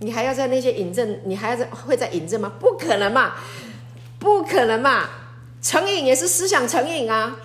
[0.00, 2.52] 你还要在那些引证，你还要在会在引证吗？
[2.60, 3.34] 不可能嘛，
[4.18, 5.08] 不可能嘛！
[5.60, 7.36] 成瘾也是思想成瘾啊，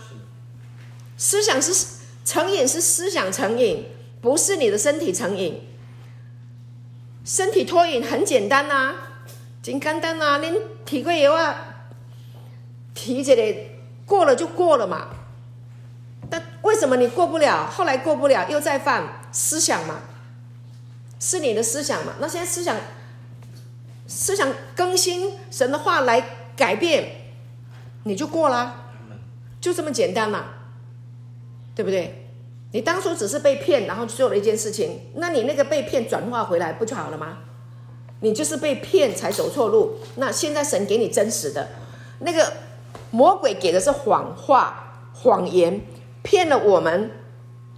[1.18, 1.74] 思想是
[2.24, 3.86] 成瘾是思想成瘾，
[4.22, 5.62] 不是你的身体成瘾。
[7.26, 8.96] 身体脱瘾很简单呐、啊，
[9.64, 11.56] 真简单呐、啊，您提个药啊，
[12.94, 13.56] 提起来
[14.06, 15.08] 过了就过了嘛。
[16.30, 17.66] 但为什么你过不了？
[17.66, 20.02] 后来过不了又再犯思想嘛？
[21.26, 22.16] 是你的思想嘛？
[22.20, 22.76] 那现在思想
[24.06, 27.32] 思想更新，神的话来改变。
[28.04, 28.90] 你就过啦，
[29.62, 30.44] 就这么简单嘛，
[31.74, 32.28] 对不对？
[32.74, 37.38] 你当初只是被骗，然后做了一件事情，那你那个被骗转化回来不就好了吗？
[38.20, 41.70] 你就是被骗才走错路，那现在神给你真实的，
[42.20, 42.52] 那个
[43.12, 45.80] 魔鬼给的是谎话、谎言，
[46.22, 47.12] 骗了我们，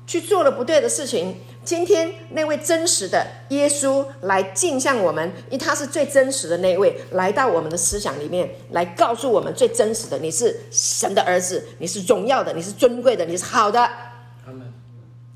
[0.07, 1.35] 去做了不对的事情。
[1.65, 13.89] 今天那位真实的耶稣来镜像我们，因为他是最真实的那位，来到我们的思想里面，来告诉我们最真实的：你是神的儿子，你是荣耀的，你是尊贵的，你是好的。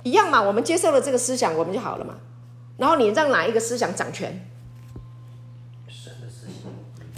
[0.04, 2.16] 一样嘛，我们接受了这个思想，我们就好了嘛。
[2.78, 4.48] 然后你让哪一个思想掌权？
[5.88, 6.72] 神的思想，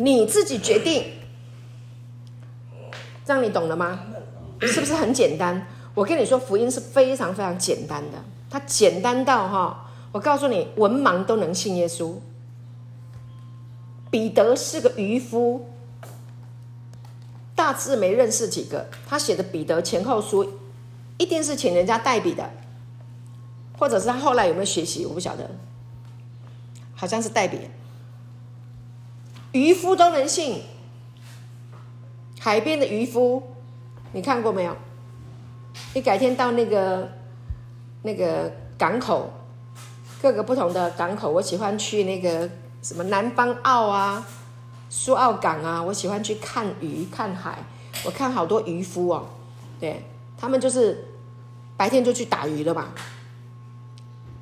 [0.04, 1.04] 你自己决定。
[3.26, 4.00] 这样你懂了吗？
[4.62, 5.68] 是不是很简单？
[5.94, 8.18] 我跟你说，福音是非常非常简单的。
[8.52, 12.16] 它简单到哈，我告诉你，文盲都能信耶稣。
[14.10, 15.70] 彼得是个渔夫，
[17.56, 18.90] 大致没认识几个。
[19.08, 20.46] 他写的彼得前后书，
[21.18, 22.52] 一定是请人家代笔的，
[23.80, 25.50] 或者是他后来有没有学习，我不晓得。
[26.94, 27.58] 好像是代笔。
[29.54, 30.62] 渔夫都能信，
[32.38, 33.42] 海边的渔夫，
[34.12, 34.76] 你看过没有？
[35.94, 37.21] 你改天到那个。
[38.04, 39.30] 那个港口，
[40.22, 42.50] 各个不同的港口，我喜欢去那个
[42.82, 44.28] 什么南方澳啊、
[44.90, 47.58] 苏澳港啊，我喜欢去看鱼、看海。
[48.04, 49.28] 我看好多渔夫哦，
[49.80, 50.04] 对，
[50.36, 51.10] 他们就是
[51.78, 52.88] 白天就去打鱼了嘛，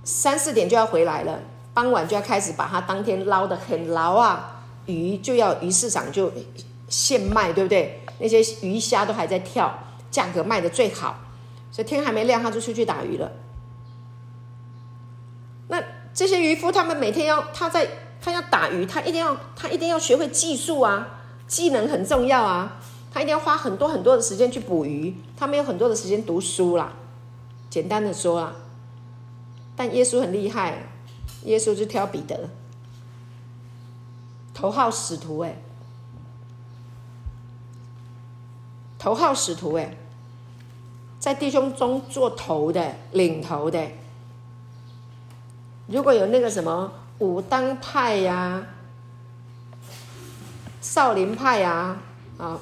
[0.04, 1.40] 三四点就要回来了，
[1.74, 6.32] 傍晚就要开始把它当天捞得很牢啊，鱼就要鱼市场就
[6.88, 8.02] 现卖，对不对？
[8.20, 9.78] 那些鱼虾都还在跳，
[10.10, 11.20] 价格卖得最好，
[11.72, 13.30] 所以天还没亮他就出去打鱼了。
[16.14, 17.88] 这些渔夫，他们每天要他在
[18.22, 22.78] 他要打鱼，他一定要他一定要学会技术啊，技能很重要啊，
[23.14, 26.92] 他一定要花很多很多的时间去捕鱼，他没有很多的时间读书啦。
[27.70, 28.54] 简单的说啦，
[29.76, 30.90] 但耶稣很厉害，
[31.46, 32.50] 耶稣就挑彼得，
[34.54, 35.62] 头号使徒哎，
[38.98, 39.96] 头号使徒哎，
[41.20, 43.88] 在弟兄中做头的领头的。
[45.90, 48.64] 如果有那个什么武当派呀、
[50.82, 51.98] 少林派呀，
[52.38, 52.60] 啊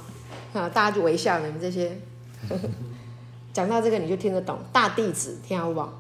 [0.54, 2.00] 啊，大家就微笑，你们这些
[2.48, 2.62] 呵呵
[3.52, 4.60] 讲到这个你就听得懂。
[4.72, 6.00] 大弟子听好不好？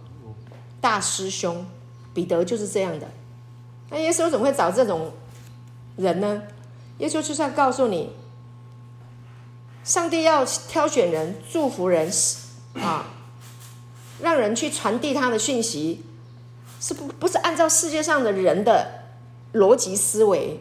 [0.79, 1.65] 大师兄
[2.13, 3.07] 彼得就是这样的。
[3.89, 5.11] 那耶稣怎么会找这种
[5.97, 6.43] 人呢？
[6.99, 8.11] 耶稣就是要告诉你，
[9.83, 12.09] 上帝要挑选人、祝福人
[12.75, 13.05] 啊，
[14.21, 16.05] 让人去传递他的讯息。
[16.79, 19.03] 是不不是按照世界上的人的
[19.53, 20.59] 逻辑思维，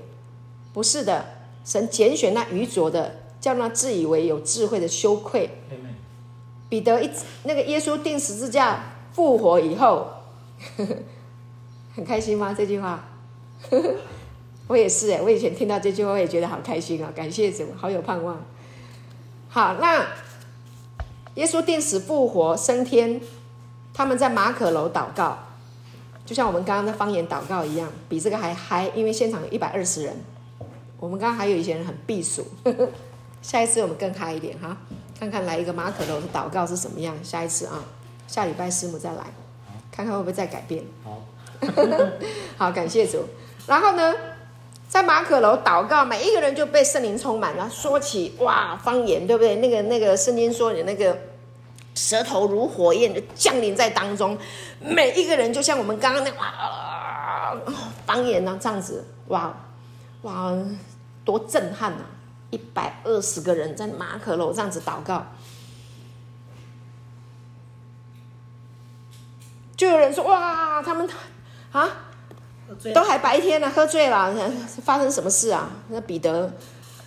[0.72, 1.24] 不是的。
[1.64, 5.50] 神拣选那愚拙的，叫那自以为有智慧的羞愧。
[6.68, 7.10] 彼得一
[7.42, 10.06] 那个耶稣定十字架复活以后，
[10.76, 10.96] 呵 呵
[11.96, 12.54] 很开心吗？
[12.56, 13.04] 这句话，
[13.68, 13.94] 呵 呵
[14.68, 17.12] 我也是哎，我以前听到这句话，我也觉得好开心啊！
[17.16, 18.40] 感谢主，好有盼望。
[19.48, 20.06] 好，那
[21.34, 23.20] 耶稣定死复活升天，
[23.92, 25.38] 他们在马可楼祷告。
[26.26, 30.14] 就像我们刚刚的方言祷告一样，比这个还嗨，因为现场有一百二十人。
[30.98, 32.44] 我们刚刚还有一些人很避暑，
[33.40, 34.76] 下一次我们更嗨一点哈，
[35.20, 37.14] 看看来一个马可楼的祷告是什么样。
[37.22, 37.84] 下一次啊，
[38.26, 39.22] 下礼拜师母再来，
[39.92, 40.82] 看看会不会再改变。
[41.04, 41.22] 好，
[42.58, 43.24] 好，感谢主。
[43.66, 44.14] 然后呢，
[44.88, 49.56] 在马可楼祷告，每一个人就被圣灵充满了，说起哇方言，对不对？
[49.56, 51.16] 那个那个圣经说你那个。
[51.96, 54.38] 舌头如火焰的降临在当中，
[54.78, 57.56] 每一个人就像我们刚刚那哇
[58.04, 59.52] 方言呢、啊、这样子，哇
[60.22, 60.52] 哇
[61.24, 62.06] 多震撼呐、啊！
[62.50, 65.26] 一百二十个人在马可楼这样子祷告，
[69.76, 71.08] 就有人说哇，他们
[71.72, 71.88] 啊
[72.94, 74.32] 都还白天呢，喝醉了，
[74.84, 75.70] 发生什么事啊？
[75.88, 76.52] 那彼得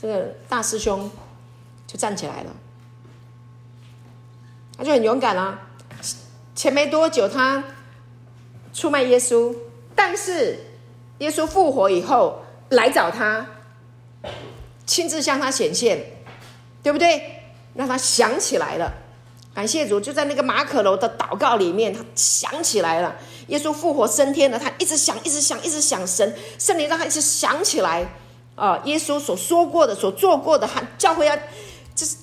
[0.02, 1.10] 这个大师兄
[1.86, 2.52] 就站起来了。
[4.80, 5.60] 他就很勇敢啊，
[6.56, 7.62] 前没多久他
[8.74, 9.54] 出卖耶稣，
[9.94, 10.58] 但是
[11.18, 13.46] 耶稣复活以后来找他，
[14.86, 16.02] 亲自向他显现，
[16.82, 17.22] 对不对？
[17.76, 18.94] 让他想起来了。
[19.54, 23.14] 感谢主，就在那个马可楼的祷告里面，他想起来了。
[23.48, 28.10] 耶稣复活升天了，他一直想，一直想，一直想神圣灵让他一直想起来
[28.56, 31.36] 啊、耶稣所说过的、所做过的，他教会要，
[31.94, 32.16] 就是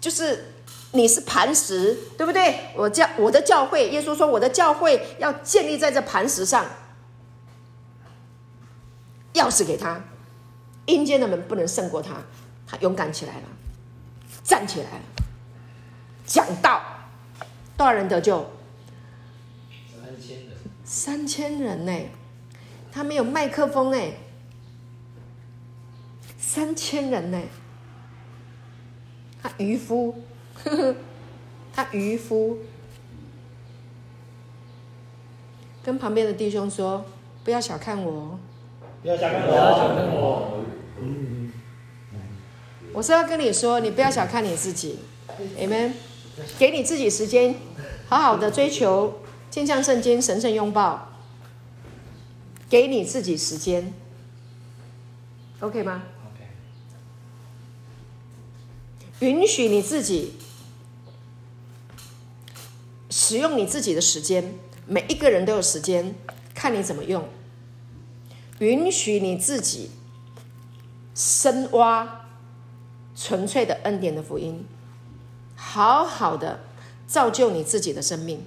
[0.00, 0.53] 就是
[0.94, 2.56] 你是磐石，对不对？
[2.76, 6.64] 我教我的教会，耶稣说我的教会要建立在这磐石上。
[9.32, 10.00] 钥匙给他，
[10.86, 12.22] 阴间的门不能胜过他。
[12.64, 13.42] 他勇敢起来了，
[14.44, 15.00] 站起来了，
[16.24, 16.80] 讲道，
[17.76, 18.48] 多少人得救？
[19.90, 20.56] 三千人。
[20.84, 21.92] 三千人呢？
[22.92, 24.12] 他没有麦克风哎。
[26.38, 27.42] 三千人呢？
[29.42, 30.22] 他渔夫，
[30.62, 30.94] 呵呵，
[31.72, 32.58] 他渔夫，
[35.82, 37.04] 跟旁边的弟兄说
[37.42, 38.38] ：“不要小看我。”
[39.02, 40.62] 不要小看我。
[42.92, 45.00] 我是要跟你说，你不要小看你自己
[45.58, 45.94] ，Amen。
[46.58, 47.56] 给你自己时间，
[48.08, 51.08] 好好的追求，镜像圣经，神圣拥抱。
[52.70, 53.92] 给你自己时间
[55.60, 56.46] ，OK 吗？OK。
[59.26, 60.32] 允许你自己
[63.16, 64.58] 使用你自己的时间，
[64.88, 66.16] 每一个人都有时间，
[66.52, 67.28] 看你怎么用。
[68.58, 69.92] 允许你自己
[71.14, 72.26] 深挖
[73.14, 74.66] 纯粹的恩典的福音，
[75.54, 76.58] 好好的
[77.06, 78.42] 造就你自己的生命，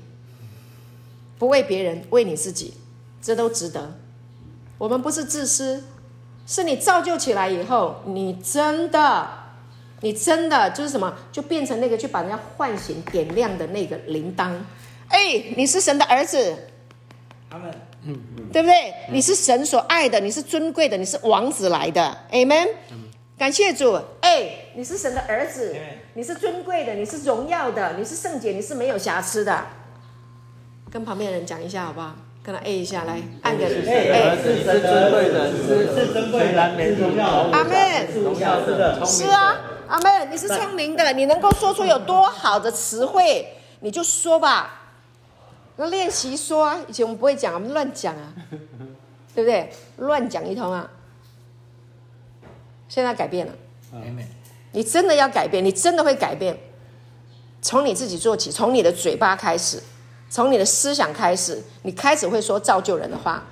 [1.39, 2.73] 不为别人，为你自己，
[3.21, 3.97] 这都值得。
[4.77, 5.85] 我们不是自私，
[6.45, 9.46] 是你造就起来以后，你真的，
[10.01, 14.53] 你真的就是什么，就变成那个去把人家唤醒、点亮的那个铃铛。
[15.09, 16.55] 哎，你是神的儿子。
[17.49, 17.71] 他们。
[18.53, 18.93] 对不对？
[19.09, 22.69] 你是神所爱的，你是尊贵的，你是王子来的，Amen。
[23.37, 25.75] 感谢主，哎，你是神的儿子，
[26.13, 29.65] 你是尊贵的，你是荣耀的，你是圣洁，你是没有瑕疵的。
[30.89, 32.15] 跟旁边的人讲一下好不好？
[32.47, 37.51] 跟他 A 一下，来按个哎，儿子是尊贵的，是尊贵的，是荣耀的。
[37.51, 39.05] 阿门。
[39.05, 40.29] 是啊，阿妹。
[40.31, 43.45] 你是聪明的，你能够说出有多好的词汇，
[43.81, 44.93] 你就说吧。
[45.75, 48.31] 那练习说啊，以前我们不会讲，我们乱讲啊，
[49.35, 49.69] 对不对？
[49.97, 50.89] 乱讲一通啊。
[52.87, 53.51] 现在改变了，
[54.71, 56.57] 你真的要改变，你真的会改变。
[57.61, 59.83] 从你自己做起，从你的嘴巴开始，
[60.29, 63.43] 从你的思想开始，你开始会说造就人的话。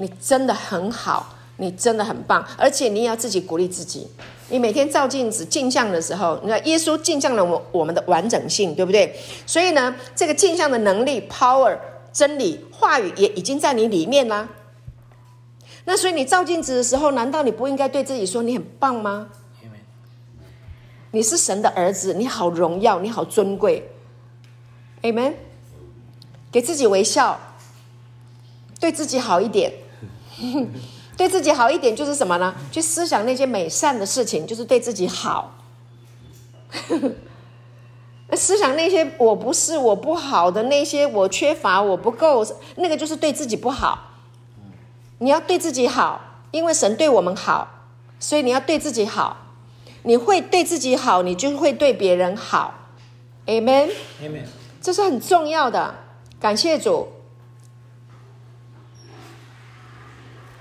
[0.00, 4.06] 你真的很好，你真的很棒，而且你也要自己鼓励自己。
[4.48, 9.18] 你每天照镜子镜像的时候，你看耶稣镜像了我我们的完整性，对不对？
[9.44, 11.76] 所以呢，这个镜像的能力、power、
[12.12, 14.48] 真理、话语也已经在你里面啦。
[15.84, 19.28] 那所以你照镜子的时候，难道你不应该对自己说你很棒吗？
[21.10, 23.90] 你是神的儿子，你好荣耀，你好尊贵。
[25.02, 25.32] Amen。
[26.50, 27.38] 给自己微笑，
[28.80, 29.72] 对自己好一点。
[31.16, 32.54] 对自己好一点就是什么呢？
[32.70, 35.54] 去思想那些美善的事情，就是对自己好。
[38.36, 42.46] 思想那些我不是、我不好的那些，我缺乏、我不够，
[42.76, 43.98] 那个就是对自己不好。
[45.18, 46.20] 你要对自己好，
[46.52, 47.66] 因为神对我们好，
[48.20, 49.36] 所以你要对自己好。
[50.04, 52.74] 你会对自己好，你就会对别人好。
[53.46, 53.90] Amen。
[54.22, 54.44] Amen。
[54.80, 55.96] 这是很重要的。
[56.40, 57.08] 感谢主。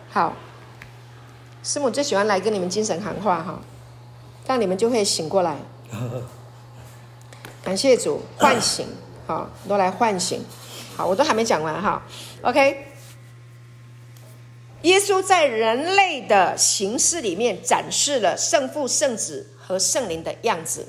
[0.09, 0.33] 好。
[1.63, 3.59] 师母最喜欢来跟你们精神喊话哈，
[4.45, 5.57] 这样你们就会醒过来。
[7.61, 8.87] 感谢主唤醒，
[9.25, 10.41] 好，都来唤醒。
[10.95, 12.01] 好，我都还没讲完哈。
[12.41, 12.85] OK，
[14.83, 20.87] 耶稣在人类的形式里面展示了圣父、圣子和圣灵的样子，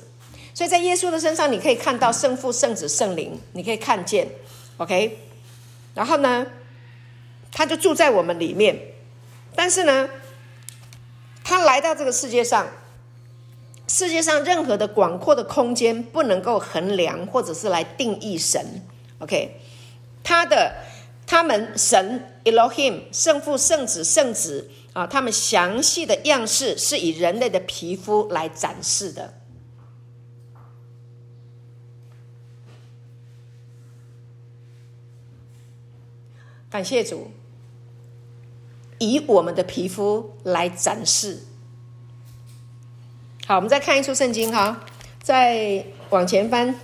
[0.53, 4.29] 所以在耶稣的身上你可以看到圣父、圣子、圣灵，你可以看见。
[4.79, 5.17] OK，
[5.95, 6.47] 然后呢，
[7.51, 8.77] 他就住在我们里面，
[9.55, 10.09] 但是呢。
[11.41, 12.67] 他来到这个世界上，
[13.87, 18.63] 世界上任何的广阔的空间不能够衡量，或者是来定义神。
[19.17, 19.59] OK，
[20.23, 20.75] 他的
[21.25, 29.33] 他们神 Elohim 圣父、圣子、圣子啊，他们详细的样式是以人类的皮肤来展示的。
[36.69, 37.31] 感谢主。
[38.99, 41.43] 以我们的皮肤来展示。
[43.47, 44.85] 好，我们再看一处圣经哈，
[45.23, 46.75] 再往前翻，《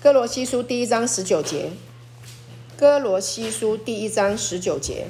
[0.00, 1.66] 哥罗西书》第一章十九节，
[2.78, 5.08] 《哥罗西书》第一章十九节，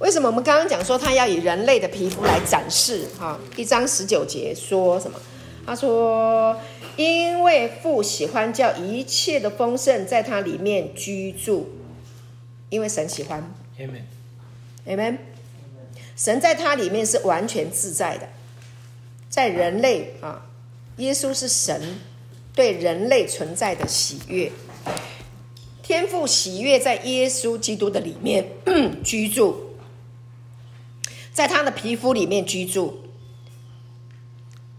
[0.00, 3.08] 为什么我们刚刚讲说他要以人类的皮肤来展示？
[3.16, 5.18] 哈，一章十九节说什么？
[5.64, 6.54] 他说
[6.96, 11.70] ：“因为父喜欢叫一切的丰盛在他里面居住，
[12.70, 15.18] 因为神喜欢。” Amen，Amen。
[16.16, 18.28] 神在他里面是完全自在的，
[19.28, 20.46] 在人类啊，
[20.98, 21.98] 耶稣是神
[22.54, 24.52] 对人类存在的喜悦，
[25.82, 28.46] 天父喜悦在耶稣基督的里面
[29.02, 29.74] 居住，
[31.32, 33.08] 在他的皮肤里面居住，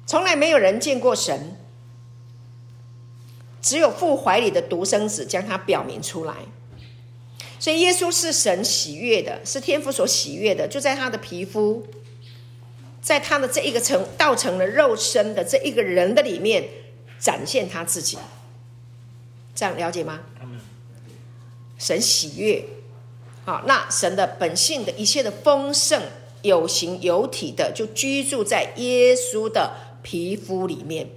[0.06, 1.58] 从来没有人见过神，
[3.66, 6.36] 只有父怀里的独生子将他表明出来。
[7.58, 11.88] 所以耶稣是神喜悦的，是天父所喜悦的，就在他的皮肤，
[13.02, 16.64] 在他的这一个成道成了肉身的这一个人的里面
[17.18, 18.20] 展现他自己，
[19.56, 20.20] 这样了解吗？
[21.80, 22.64] 神喜悦，
[23.46, 26.04] 好，那神的本性的一切的丰盛，
[26.44, 31.10] 有形有体的，就居住在耶稣的皮肤里面。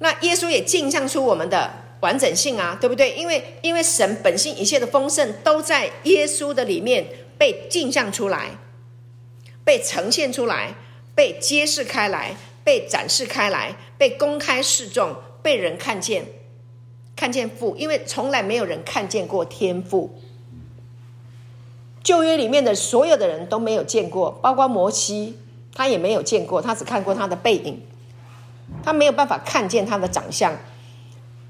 [0.00, 1.70] 那耶稣也镜像出我们的。
[2.00, 3.12] 完整性啊，对不对？
[3.14, 8.52] 因为因为神本性一切的丰盛都在耶稣的里面被镜像出来，
[9.64, 10.72] 被呈现出来，
[11.14, 12.34] 被揭示开来，
[12.64, 16.24] 被展示开来，被公开示众，被人看见，
[17.14, 20.18] 看见父，因为从来没有人看见过天父。
[22.02, 25.36] 旧约里面的所有的人都没有见过，包括摩西，
[25.74, 27.82] 他也没有见过，他只看过他的背影，
[28.82, 30.56] 他没有办法看见他的长相。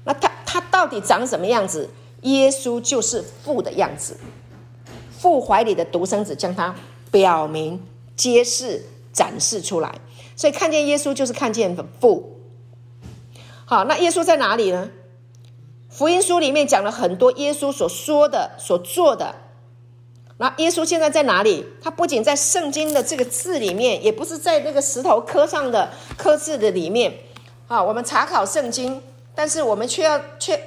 [0.03, 0.31] 那他。
[0.53, 1.89] 他到底长什么样子？
[2.23, 4.17] 耶稣就是父的样子，
[5.17, 6.75] 父怀里的独生子将他
[7.09, 7.81] 表明、
[8.17, 9.95] 揭示、展示出来。
[10.35, 12.41] 所以看见耶稣就是看见父。
[13.63, 14.89] 好，那耶稣在哪里呢？
[15.89, 19.33] 福音书里面讲了很多耶稣所说的、所做的。
[20.41, 21.63] 那耶稣现在在哪里？
[21.83, 25.87] 他不仅在圣经的这个字里面，也不是在那个石头刻上的
[26.17, 27.13] 刻字的里面。
[27.67, 28.99] 啊，我们查考圣经。
[29.35, 30.59] 但是我们却要却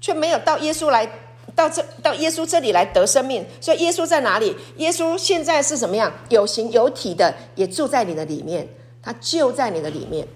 [0.00, 1.08] 却没有到耶稣来
[1.54, 4.56] 到这到耶稣这里来得生命，所以耶稣在哪里？
[4.78, 6.12] 耶稣现在是什么样？
[6.28, 8.68] 有形有体的，也住在你的里面，
[9.00, 10.26] 他就在你的里面。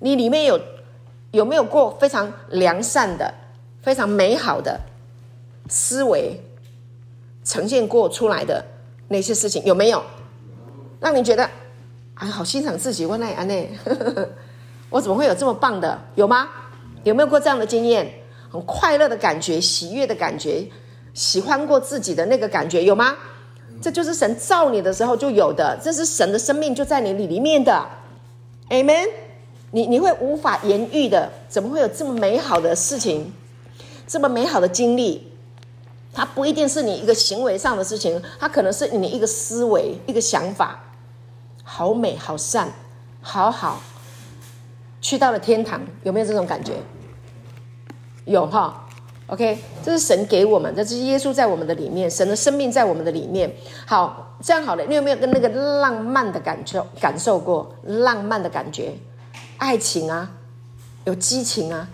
[0.00, 0.58] 你里面有
[1.32, 3.34] 有没有过非常良善的、
[3.82, 4.80] 非常美好的
[5.68, 6.40] 思维
[7.48, 8.62] 呈现过出来的
[9.08, 9.64] 那些事情？
[9.64, 10.02] 有没有
[11.00, 11.48] 让你觉得
[12.12, 13.06] 啊，好欣赏自己？
[13.06, 13.70] 我那安内，
[14.90, 15.98] 我怎么会有这么棒的？
[16.14, 16.46] 有吗？
[17.04, 18.12] 有没有过这样的经验？
[18.50, 20.68] 很快乐的感觉，喜悦的感觉，
[21.14, 23.16] 喜欢过自己的那个感觉，有吗？
[23.80, 27.82] 这就是神造你的时候就有的，这是神的生命就在你里面的。
[28.68, 29.08] Amen。
[29.70, 33.32] 你你会无法言喻的，怎么会有这么美好的事情，
[34.06, 35.27] 这么美好的经历？
[36.12, 40.84] 它不一定是你一个行为上的事情，它可能是你一个思维、一个想法，
[41.62, 42.72] 好美、好善、
[43.20, 43.80] 好好。
[45.00, 46.72] 去到了天堂，有没有这种感觉？
[48.24, 48.88] 有哈
[49.28, 53.50] ，OK，这是神给我们的，这是耶稣在我们的里面，神的生命在我们的里面。
[53.86, 57.74] 好，这样好了，你有没有跟那个浪漫的感受感受过？
[57.84, 58.98] 浪漫的感觉，
[59.56, 60.30] 爱情啊，
[61.04, 61.88] 有激情啊，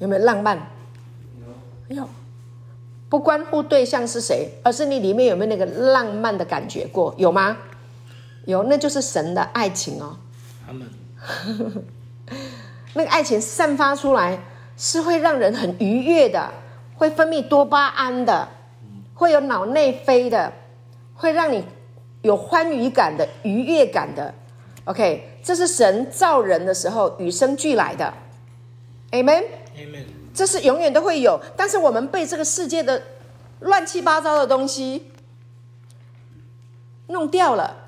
[0.00, 0.75] 有没有浪漫？
[1.88, 2.08] 有，有，
[3.08, 7.14] 不关乎对象是谁，而是你里面有没有那个浪漫的感觉过？
[7.18, 7.56] 有吗？
[8.44, 10.16] 有，那就是神的爱情哦。
[10.66, 10.88] 他们，
[12.94, 14.38] 那个爱情散发出来
[14.76, 16.52] 是会让人很愉悦的，
[16.96, 18.48] 会分泌多巴胺的，
[19.14, 20.52] 会有脑内啡的，
[21.14, 21.64] 会让你
[22.22, 24.34] 有欢愉感的、愉悦感的。
[24.84, 28.12] OK，这是神造人的时候与生俱来的。
[29.10, 29.44] Amen。
[29.76, 30.15] Amen。
[30.36, 33.02] 这是永远都会有，但是我们被这个世界的
[33.60, 35.10] 乱七八糟的东西
[37.06, 37.84] 弄掉了。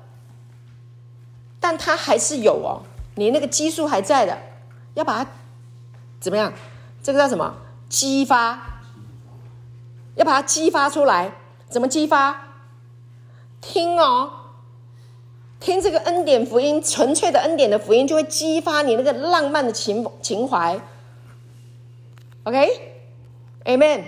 [1.59, 2.81] 但它还是有哦，
[3.15, 4.35] 你那个激素还在的，
[4.95, 5.29] 要把它
[6.19, 6.51] 怎么样？
[7.03, 7.55] 这个叫什么？
[7.87, 8.81] 激发，
[10.15, 11.33] 要把它激发出来。
[11.69, 12.47] 怎么激发？
[13.61, 14.31] 听哦，
[15.59, 20.79] 听这个恩典福音，纯粹的恩典的福音，就会激发你那个浪漫的情情怀。
[22.49, 24.01] OK，Amen。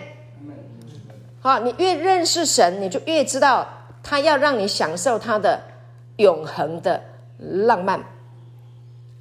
[1.42, 3.68] 好，你越认识神，你就越知道
[4.02, 5.62] 他要让你享受他的
[6.18, 7.04] 永恒的。
[7.44, 8.04] 浪漫，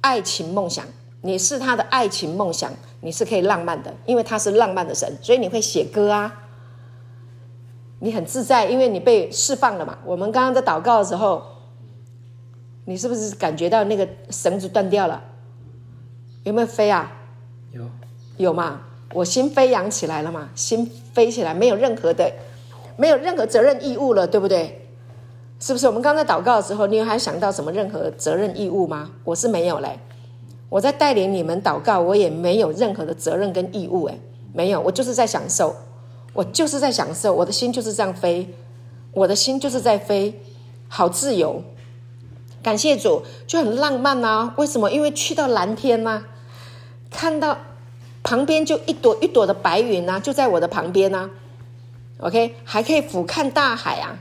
[0.01, 0.85] 爱情梦想，
[1.21, 6.43] 你是他的爱情梦想，你是可以浪漫的，因为他是浪漫的神，所以你会写歌啊，
[7.97, 9.97] 你很自在，因为你被释放了嘛。
[10.05, 11.43] 我们刚刚在祷告的时候，
[12.85, 15.23] 你是不是感觉到那个绳子断掉了？
[16.43, 17.11] 有没有飞啊？
[17.71, 17.83] 有，
[18.37, 18.81] 有嘛？
[19.13, 20.49] 我心飞扬起来了嘛？
[20.55, 22.31] 心飞起来，没有任何的，
[22.97, 24.89] 没有任何责任义务了，对不对？
[25.59, 25.85] 是不是？
[25.87, 29.11] 我们刚才祷告的时候，你有还想到什么任何责任义务吗？
[29.23, 29.99] 我是没有嘞。
[30.69, 34.19] 我在带领你们祷告，我也没有任何的责任跟义务，诶，
[34.53, 35.75] 没有，我就是在享受，
[36.33, 38.47] 我就是在享受，我的心就是这样飞，
[39.13, 40.39] 我的心就是在飞，
[40.87, 41.61] 好自由。
[42.63, 44.53] 感谢主，就很浪漫啊！
[44.55, 44.89] 为什么？
[44.91, 46.25] 因为去到蓝天啊，
[47.09, 47.57] 看到
[48.23, 51.29] 旁边就一朵一朵的白云啊，就在我的旁边啊。
[52.19, 54.17] OK，还可以俯瞰大海啊，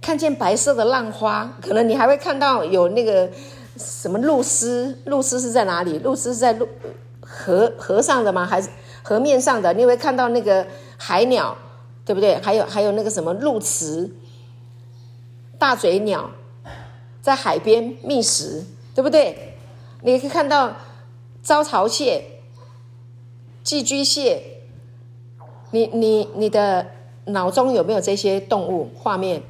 [0.00, 3.30] 看见白色的浪花，可能你还会看到有那个
[3.76, 5.98] 什么露丝，露丝是在哪里？
[5.98, 6.68] 露丝是在路
[7.20, 8.46] 河河上的吗？
[8.46, 8.68] 还是
[9.02, 9.72] 河面上的？
[9.74, 10.66] 你会看到那个
[10.96, 11.56] 海鸟，
[12.04, 12.40] 对不对？
[12.40, 14.10] 还有还有那个什么鸕鶿、
[15.58, 16.30] 大嘴鸟。
[17.20, 19.56] 在海边觅食，对不对？
[20.02, 20.76] 你可以看到
[21.42, 22.24] 招潮蟹、
[23.66, 24.44] 寄居蟹。
[25.72, 26.86] 你你你的
[27.24, 29.42] 脑中有没有这些动物画面？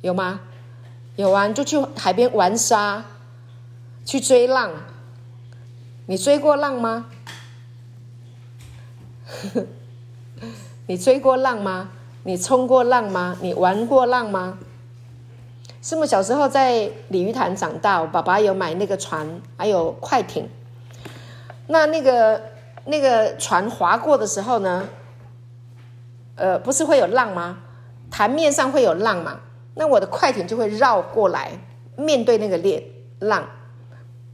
[0.00, 0.40] 有吗？
[1.16, 3.04] 有啊，就去海边玩沙，
[4.02, 4.70] 去追浪。
[6.06, 7.10] 你追过浪吗？
[10.88, 11.90] 你追过浪吗？
[12.22, 13.36] 你冲过浪吗？
[13.42, 14.58] 你玩过浪吗？
[15.82, 20.48] 师母小时候在鲤鱼潭长大，爸爸有买那个船，还有快艇。
[21.66, 22.40] 那那个
[22.86, 24.88] 那个船划过的时候呢，
[26.36, 27.58] 呃，不是会有浪吗？
[28.10, 29.40] 潭面上会有浪嘛？
[29.74, 31.50] 那我的快艇就会绕过来，
[31.96, 32.56] 面对那个
[33.20, 33.48] 浪，浪，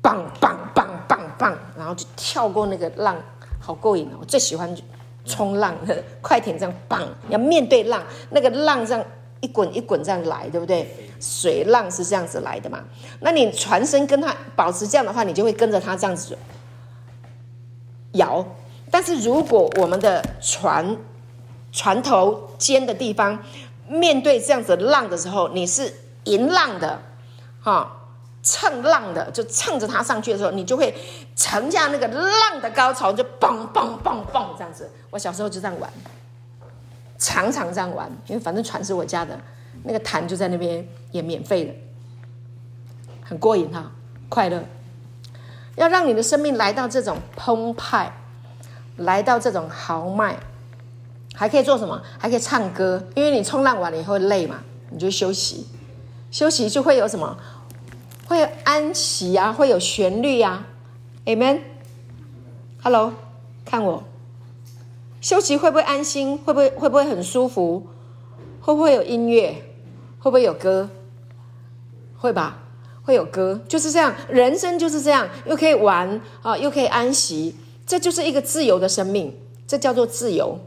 [0.02, 3.16] 棒棒棒棒棒，然后就跳过那个浪，
[3.58, 4.18] 好过瘾哦！
[4.20, 4.76] 我最喜欢
[5.24, 5.74] 冲浪，
[6.20, 9.02] 快艇这样棒，要面对浪，那个浪这样
[9.40, 10.86] 一滚一滚这样来，对不对？
[11.20, 12.80] 水浪是这样子来的嘛？
[13.20, 16.36] 那你船身跟它保持这样的话，你就会跟着它这样子
[18.12, 18.44] 摇。
[18.90, 20.96] 但是如果我们的船
[21.72, 23.38] 船头尖的地方
[23.88, 25.92] 面对这样子浪的时候，你是
[26.24, 27.00] 迎浪的，
[27.60, 27.96] 哈，
[28.42, 30.94] 蹭浪的，就蹭着它上去的时候，你就会
[31.36, 34.90] 乘下那个浪的高潮，就蹦蹦蹦蹦这样子。
[35.10, 35.90] 我小时候就这样玩，
[37.18, 39.38] 常常这样玩，因为反正船是我家的。
[39.84, 41.72] 那个潭就在那边，也免费的，
[43.22, 43.90] 很过瘾哈，
[44.28, 44.62] 快乐。
[45.76, 48.12] 要让你的生命来到这种澎湃，
[48.96, 50.38] 来到这种豪迈，
[51.34, 52.02] 还可以做什么？
[52.18, 55.66] 还可以唱歌，因为你冲浪完了以后累嘛，你就休息，
[56.30, 57.36] 休息就会有什么？
[58.26, 60.66] 会有安息啊，会有旋律、啊。
[61.26, 63.12] Amen，Hello，
[63.64, 64.04] 看我，
[65.20, 66.38] 休息会不会安心？
[66.38, 67.88] 会不会会不会很舒服？
[68.60, 69.64] 会不会有音乐？
[70.18, 70.90] 会不会有歌？
[72.16, 72.58] 会吧，
[73.02, 74.14] 会有歌，就是这样。
[74.28, 79.36] 人生就是这样，又可以玩啊，又可以安息，这就是一个自由的生命，
[79.66, 80.58] 这叫做自由。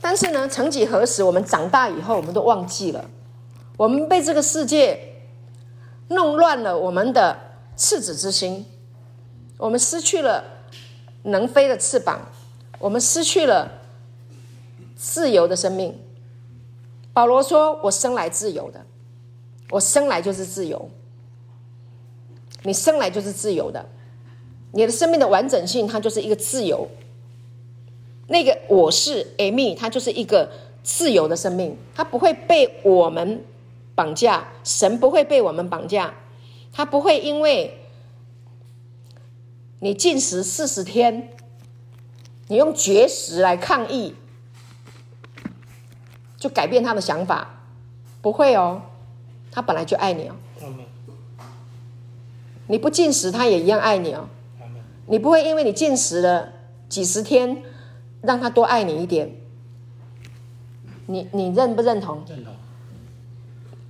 [0.00, 3.04] 但是呢，曾几何时，我们长大以后，我们都忘记了，
[3.76, 4.98] 我们被这个世界
[6.08, 7.38] 弄乱了我们的
[7.76, 8.66] 赤子之心，
[9.56, 10.44] 我们失去了
[11.22, 12.20] 能飞的翅膀，
[12.78, 13.70] 我们失去了
[14.94, 15.98] 自由的生命。
[17.14, 18.84] 保罗说：“我生来自由的，
[19.70, 20.90] 我生来就是自由。
[22.64, 23.88] 你生来就是自由的，
[24.72, 26.88] 你的生命的完整性，它就是一个自由。
[28.26, 30.50] 那个我是 Amy，它就是一个
[30.82, 33.44] 自由的生命，它不会被我们
[33.94, 36.14] 绑架，神不会被我们绑架，
[36.72, 37.78] 他不会因为
[39.80, 41.30] 你禁食四十天，
[42.48, 44.14] 你用绝食来抗议。”
[46.36, 47.62] 就改变他的想法，
[48.20, 48.82] 不会哦，
[49.50, 50.36] 他本来就爱你哦。
[52.66, 54.28] 你不进食，他也一样爱你哦。
[55.06, 56.48] 你不会因为你进食了
[56.88, 57.62] 几十天，
[58.22, 59.30] 让他多爱你一点。
[61.06, 62.22] 你你认不认同？
[62.28, 62.52] 认同。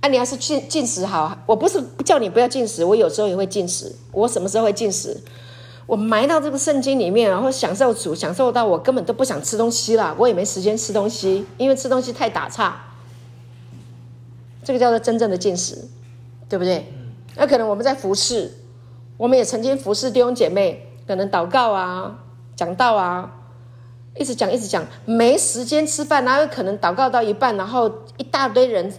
[0.01, 3.95] 啊，你要是禁进食好，我不是叫你不要进食，我有时候也会进食。
[4.11, 5.17] 我什么时候会进食？
[5.87, 12.81] 我埋到这个圣经里面，然后享受主，享受到我根本都不想吃东西了，我也没时间吃东西，因为吃东西太打岔。
[14.63, 15.87] 这个叫做真正的进食，
[16.49, 16.91] 对不对？
[17.35, 18.51] 那可能我们在服侍，
[19.17, 22.23] 我们也曾经服侍弟兄姐妹，可能祷告啊、
[22.55, 23.31] 讲道啊，
[24.17, 28.93] 一直讲一直讲，没时间吃饭，哪有可能祷告到一半，然后一大堆人，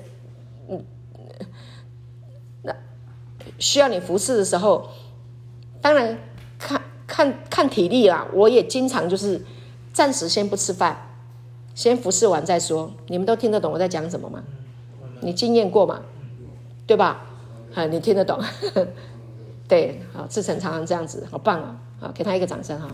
[0.68, 0.84] 嗯，
[2.62, 2.74] 那
[3.58, 4.88] 需要你服侍的时候，
[5.80, 6.18] 当然。
[6.58, 9.44] 看看看体力啦，我也经常就是
[9.92, 10.96] 暂时先不吃饭，
[11.74, 12.90] 先服侍完再说。
[13.08, 14.42] 你们都听得懂我在讲什么吗？
[15.20, 16.00] 你经验过吗？
[16.86, 17.26] 对吧？
[17.74, 18.40] 啊， 你听得懂？
[19.68, 21.76] 对，好，志成常常这样子，好棒啊！
[22.00, 22.88] 好，给他一个掌声哈。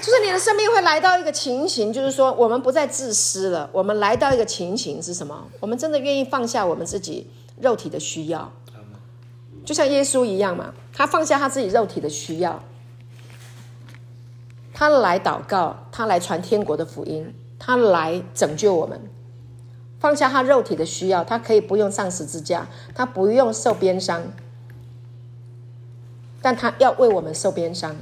[0.00, 3.68] 就是你的生命会来到一个情形，就是说我们不再自私了。
[3.72, 5.46] 我们来到一个情形是什么？
[5.60, 7.28] 我们真的愿意放下我们自己
[7.60, 8.50] 肉体的需要，
[9.66, 12.62] 就像耶稣一样嘛，他放下他自己肉体的需要，
[14.72, 18.98] 他来祷告，他来传天国的福音，他来拯救我们，
[20.00, 24.22] 放下他肉体的需要，他可以不用上十字架，他不用受鞭伤，
[26.40, 27.96] 但他要为我们受鞭伤。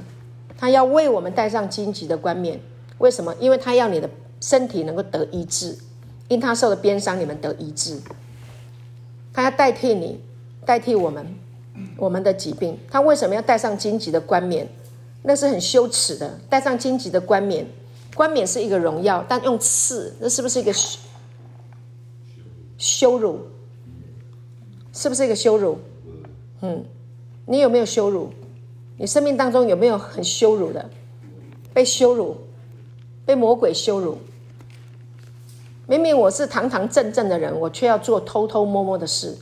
[0.59, 2.59] 他要为我们戴上荆棘的冠冕，
[2.97, 3.35] 为什么？
[3.39, 4.09] 因为他要你的
[4.41, 5.77] 身体能够得医治，
[6.29, 7.99] 因他受的鞭伤，你们得医治。
[9.31, 10.19] 他要代替你，
[10.65, 11.35] 代替我们，
[11.97, 12.79] 我们的疾病。
[12.89, 14.67] 他为什么要戴上荆棘的冠冕？
[15.21, 17.67] 那是很羞耻的，戴上荆棘的冠冕，
[18.15, 20.73] 冠冕是一个荣耀，但用刺，那是不是一个
[22.77, 23.47] 羞羞辱？
[24.93, 25.79] 是不是一个羞辱？
[26.61, 26.85] 嗯，
[27.45, 28.31] 你有没有羞辱？
[28.97, 30.89] 你生命当中有没有很羞辱的？
[31.73, 32.37] 被羞辱，
[33.25, 34.17] 被魔鬼羞辱。
[35.85, 39.37] 明明我是堂堂正正的人，我却要做偷偷摸摸的事，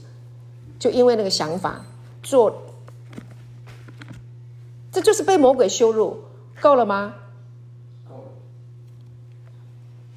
[0.78, 1.86] 就因为那个想法
[2.22, 2.64] 做，
[4.92, 6.20] 这就是被魔鬼羞辱。
[6.62, 7.16] 够了吗？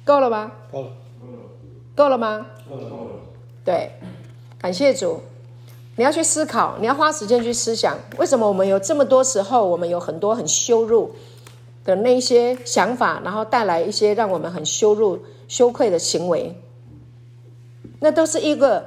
[0.03, 0.51] 够了吗？
[0.71, 0.89] 够了。
[1.95, 2.45] 够了吗？
[3.65, 3.91] 对，
[4.59, 5.21] 感谢主。
[5.95, 11.11] 你要去思考，你要花时间去思想，为什么我们有这么多时候，我们有很多很羞辱
[11.83, 16.55] 的那些想法，然后带来一些让我们很羞辱、羞愧的行为，
[17.99, 18.85] 那都是一个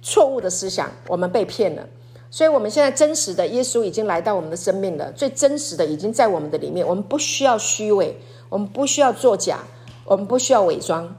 [0.00, 1.88] 错误的思想，我们被骗了。
[2.30, 8.16] 所以，我们现在真实的耶稣已经来到我们的生命了，最真实的已经在我们的里面，我们不需要虚伪，
[8.48, 9.58] 我们不需要作假，
[10.04, 11.16] 我们不需要伪装。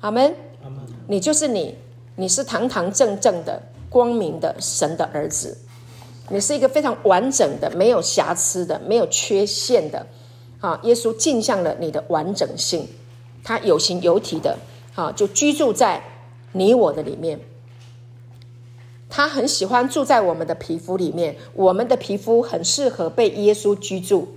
[0.00, 0.32] 阿门。
[1.12, 1.76] 你就是你，
[2.16, 3.60] 你是堂堂正正的。
[3.90, 5.58] 光明的神的儿子，
[6.30, 10.06] 你是一个非常完整的、没有瑕疵的、没有缺陷的，
[10.60, 10.80] 啊！
[10.84, 12.88] 耶稣镜像了你的完整性，
[13.44, 14.56] 他有形有体的，
[14.94, 16.02] 啊，就居住在
[16.52, 17.38] 你我的里面。
[19.10, 24.28] 他很喜欢住在我们的皮肤里面，我们的皮肤很适合被耶稣居住，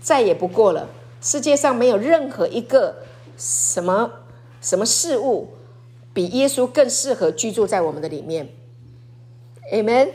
[0.00, 0.88] 再也不过了。
[1.20, 3.02] 世界上没有任何一个
[3.36, 4.10] 什么
[4.60, 5.48] 什么事物。
[6.14, 8.48] 比耶稣更适合居住在我们的里面
[9.72, 10.08] ，Amen。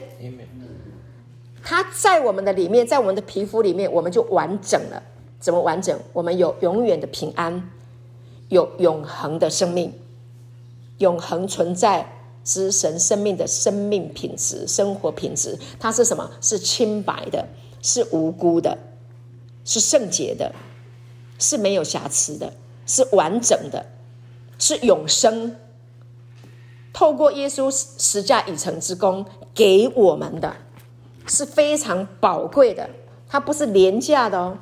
[1.63, 5.01] 他在我们的里面，在我们的皮肤里面，我们就完整了。
[5.39, 5.97] 怎么完整？
[6.11, 7.69] 我们有永远的平安，
[8.49, 9.93] 有永恒的生命，
[10.97, 12.11] 永恒存在
[12.43, 15.57] 之神生命的生命品质、生活品质。
[15.79, 16.29] 它是什么？
[16.41, 17.47] 是清白的，
[17.81, 18.77] 是无辜的，
[19.63, 20.53] 是圣洁的，
[21.39, 22.51] 是没有瑕疵的，
[22.85, 23.85] 是完整的，
[24.57, 25.55] 是永生。
[26.91, 30.55] 透过耶稣十架以成之功给我们的，
[31.27, 32.89] 是非常宝贵的。
[33.27, 34.57] 它不是廉价的哦。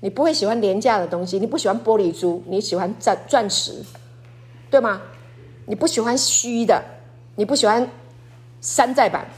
[0.00, 3.82] 你不会喜欢廉价的东西，你不喜欢玻璃珠，你喜欢钻钻石，
[4.70, 5.02] 对吗？
[5.66, 6.82] 你不喜欢虚的，
[7.34, 7.90] 你不喜欢
[8.60, 9.28] 山寨版，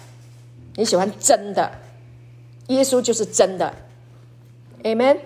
[0.77, 1.71] 你喜欢真的。
[2.67, 3.75] 耶稣就是真的
[4.83, 5.19] ，Amen。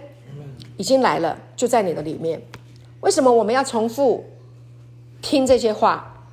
[0.76, 2.40] 已经来了，就在你的里面。
[3.00, 4.24] 为什么我们要重复
[5.25, 6.27] 听这些话？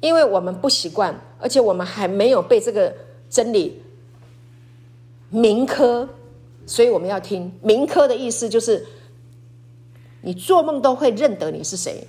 [0.00, 2.94] 因为我们不习惯，而且我们还没有被这个
[3.28, 3.82] 真理
[5.28, 6.08] 铭刻，
[6.64, 7.52] 所以我们要听。
[7.60, 8.86] 铭刻的意思就是，
[10.22, 12.06] 你做梦都会认得你是谁。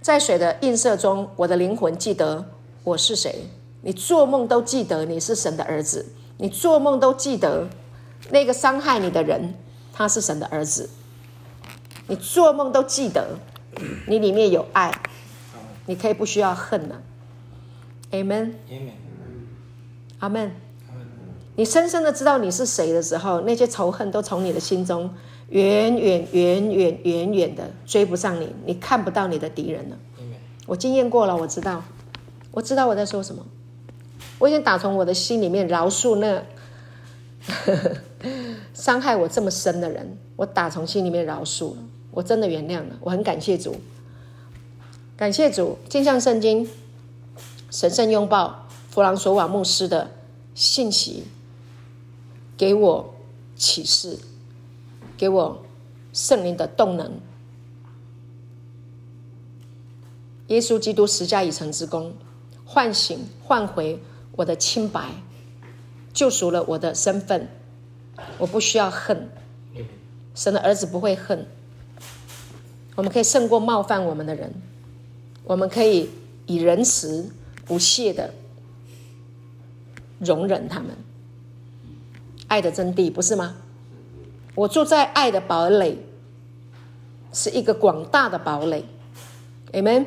[0.00, 2.46] 在水的映射中，我的灵魂记得
[2.84, 3.50] 我是谁。
[3.82, 6.06] 你做梦都记得你是神的儿子，
[6.38, 7.68] 你做梦都记得
[8.30, 9.54] 那个伤害你的人，
[9.92, 10.88] 他是神的儿子。
[12.06, 13.38] 你做梦都记得，
[14.06, 14.92] 你里面有爱。
[15.86, 17.02] 你可以不需要恨了
[18.10, 18.52] ，Amen，
[20.18, 20.50] 阿门。
[21.56, 25.10] 你深深的知道你是谁的时候，那些仇恨都从你的心中
[25.50, 29.98] 远远远远远远的追不上你，你看不到你的敌人了。
[30.66, 31.84] 我经验过了，我知道，
[32.50, 33.44] 我知道我在说什么。
[34.38, 36.42] 我已经打从我的心里面饶恕那
[38.72, 41.82] 伤害我这么深的人，我打从心里面饶恕了，
[42.14, 43.76] 我真的原谅了，我很感谢主。
[45.16, 46.68] 感谢主，镜像圣经
[47.70, 50.10] 神圣拥抱弗朗索瓦牧师的
[50.54, 51.24] 信息，
[52.56, 53.14] 给我
[53.56, 54.18] 启示，
[55.16, 55.62] 给我
[56.12, 57.20] 圣灵的动能。
[60.48, 62.14] 耶稣基督十架已成之功，
[62.64, 64.00] 唤醒、唤回
[64.32, 65.10] 我的清白，
[66.12, 67.48] 救赎了我的身份。
[68.38, 69.28] 我不需要恨，
[70.34, 71.46] 神的儿子不会恨，
[72.94, 74.52] 我们可以胜过冒犯我们的人。
[75.44, 76.08] 我们可以
[76.46, 77.30] 以仁慈
[77.66, 78.32] 不懈的
[80.18, 80.88] 容忍他们，
[82.48, 83.56] 爱的真谛，不是吗？
[84.54, 85.98] 我住在爱的堡垒，
[87.32, 88.84] 是一个广大的堡垒。
[89.72, 90.06] Amen。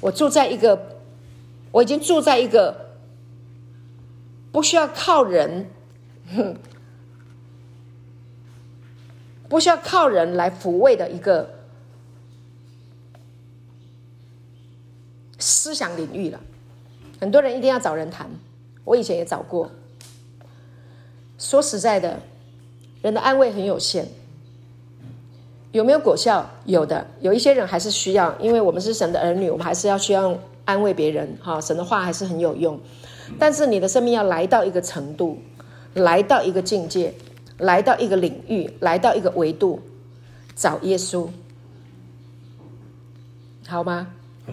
[0.00, 1.00] 我住在一个，
[1.72, 2.92] 我已经住在一个
[4.52, 5.68] 不需要靠人，
[6.34, 6.56] 哼，
[9.48, 11.55] 不需要靠人来抚慰的一个
[15.38, 16.40] 思想领域了。
[17.20, 18.28] 很多人一定要找人谈，
[18.84, 19.70] 我以前也找过。
[21.38, 22.18] 说实在的，
[23.02, 24.06] 人的安慰很有限，
[25.72, 26.48] 有没有果效？
[26.64, 31.36] 有的，有一些人还是需要，因为我们是神的儿女，我们还是要需要安慰别人。
[31.42, 32.80] 哈，神的话还是很有用。
[33.38, 35.38] 但是你的生命要来到一个程度，
[35.94, 37.12] 来到一个境界，
[37.58, 39.80] 来到一个领域，来到一个维度，
[40.54, 41.28] 找耶稣，
[43.66, 44.08] 好吗？
[44.46, 44.52] 好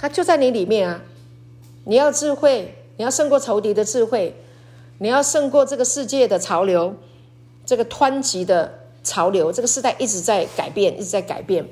[0.00, 1.02] 他就在你里面啊！
[1.84, 4.34] 你要智慧，你要胜过仇敌的智慧。
[5.02, 6.94] 你要胜过这个世界的潮流，
[7.64, 11.66] 这个湍急的潮流，这个时代一直在改变，一直在改变。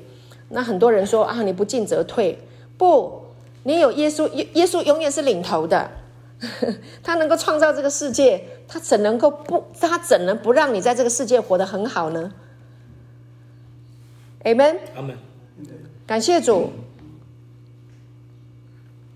[0.49, 2.39] 那很多人说啊，你不进则退，
[2.75, 3.23] 不，
[3.63, 5.91] 你有耶稣，耶耶稣永远是领头的，
[7.03, 12.31] 他能够创造这个世界，他怎能够不，他怎能不让你在这个世界活得很好呢
[14.43, 14.77] ？Amen。
[14.97, 15.17] Amen。
[16.07, 16.71] 感谢主，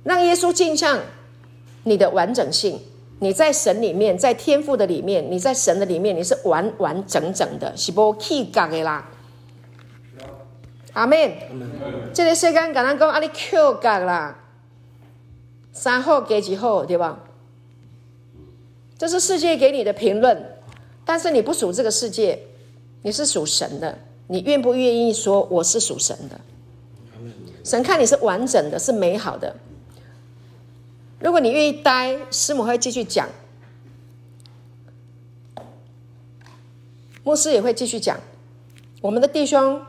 [0.03, 0.99] 让耶稣镜像
[1.83, 2.79] 你的完整性。
[3.19, 9.09] 你在神里面，在天父的里面，你在神的里面，你是完完整整的，是无起角的啦。
[10.91, 11.31] 阿门。
[12.13, 13.51] 这个世间跟咱讲啊，你起
[13.81, 14.37] 角啦，
[15.71, 17.19] 三好加一好，对吧？
[18.97, 20.45] 这是世界给你的评论，
[21.05, 22.37] 但是你不属这个世界，
[23.03, 23.97] 你是属神的。
[24.27, 26.39] 你愿不愿意说我是属神的？
[27.63, 29.55] 神看你是完整的，是美好的。
[31.23, 33.29] 如果你愿意待，师母会继续讲，
[37.23, 38.19] 牧师也会继续讲。
[38.99, 39.81] 我们的弟兄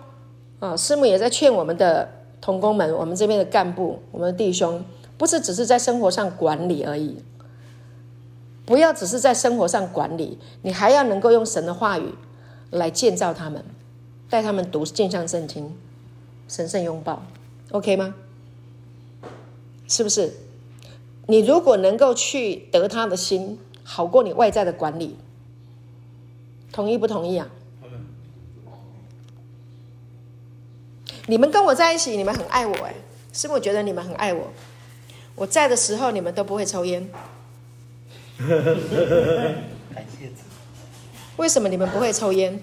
[0.61, 2.09] 啊，师母也在劝我们的
[2.41, 4.85] 同工们，我们这边的干部，我们的弟兄，
[5.18, 7.16] 不是只是在生活上管理而已。
[8.64, 12.14] 不要只是在生活上管理，你还要能够用神的话语
[12.70, 13.64] 来建造他们，
[14.30, 15.76] 带他们读镜像圣经，
[16.47, 17.24] 神圣拥抱
[17.72, 18.14] ，OK 吗？
[19.89, 20.32] 是不是？
[21.27, 25.16] 你如果能够去得他的心，好过你外在的管理，
[26.72, 27.49] 同意不同意啊？
[31.27, 32.95] 你们跟我在一起，你们很爱我哎，
[33.33, 33.59] 是不是？
[33.59, 34.53] 我觉得你们很爱我。
[35.35, 37.09] 我在的时候，你们都不会抽烟。
[38.37, 40.35] 感谢主。
[41.39, 42.62] 为什么你们不会抽烟？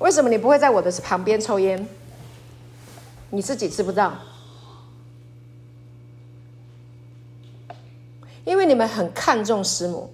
[0.00, 1.88] 为什么你不会在我的旁边抽烟？
[3.30, 4.12] 你自己知不知道？
[8.44, 10.12] 因为你们很看重师母，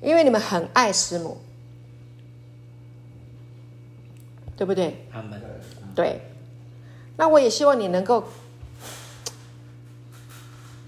[0.00, 1.38] 因为你们很爱师母，
[4.56, 5.06] 对不对？
[5.10, 5.40] 他们
[5.94, 6.20] 对。
[7.16, 8.24] 那我也希望你能够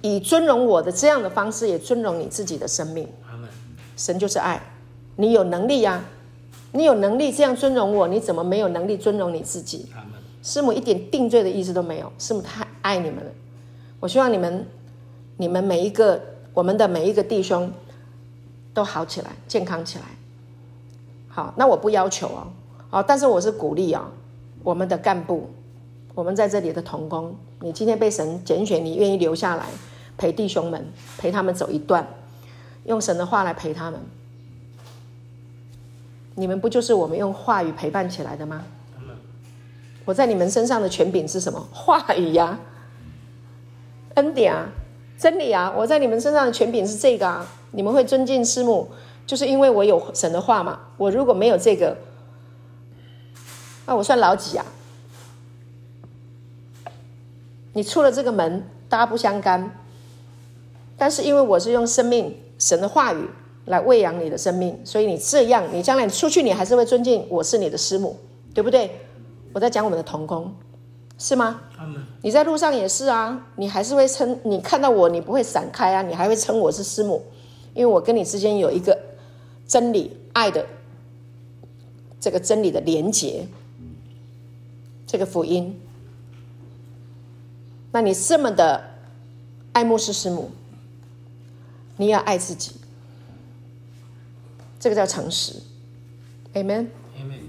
[0.02, 3.08] 以尊荣我的这样的方式，也尊荣你自己的生命。
[3.96, 4.60] 神就是爱，
[5.16, 6.04] 你有能力呀、啊，
[6.72, 9.90] 你有能力这样尊荣我，你怎么没有能力尊荣你自己？
[10.42, 13.30] 师母一点定罪的意思都没有，师母太爱你们了。
[14.06, 14.64] 我希望你们，
[15.36, 16.22] 你们每一个，
[16.54, 17.68] 我们的每一个弟兄，
[18.72, 20.04] 都好起来，健康起来。
[21.26, 22.46] 好，那我不要求哦，
[22.88, 24.04] 好，但是我是鼓励哦，
[24.62, 25.50] 我们的干部，
[26.14, 29.66] 我们在这里的同工，你今天被神拣选，你愿意留下来
[30.16, 30.86] 陪弟兄们，
[31.18, 32.06] 陪他们走一段，
[32.84, 33.98] 用神的话来陪他们。
[36.36, 38.62] 你们不就是我们用话语陪伴起来的吗？
[40.04, 41.58] 我在你们身上的权柄是什么？
[41.72, 42.56] 话语呀。
[44.16, 44.68] 恩典啊，
[45.18, 45.72] 真理啊！
[45.76, 47.46] 我在你们身上的权柄是这个啊！
[47.72, 48.88] 你们会尊敬师母，
[49.26, 50.80] 就是因为我有神的话嘛。
[50.96, 51.96] 我如果没有这个，
[53.86, 54.64] 那我算老几啊？
[57.74, 59.78] 你出了这个门，大家不相干。
[60.96, 63.28] 但是因为我是用生命神的话语
[63.66, 68.18] 来喂养你的生命，所以你这样，你将来出去，你还是会尊敬我是你的师母，
[68.54, 68.90] 对不对？
[69.52, 70.54] 我在讲我们的同工。
[71.18, 71.62] 是吗？
[72.22, 77.24] 你在路上也是啊，你还是会称，你看到我，你不会闪开啊，你还会称我是师母，
[77.72, 78.98] 因为我跟你之间有一个
[79.66, 80.66] 真理爱的
[82.20, 83.46] 这个真理的连结，
[85.06, 85.80] 这个福音。
[87.92, 88.84] 那你这么的
[89.72, 90.50] 爱慕是师母，
[91.96, 92.72] 你要爱自己，
[94.78, 95.54] 这个叫诚实。
[96.52, 96.88] Amen。
[97.18, 97.40] Amen。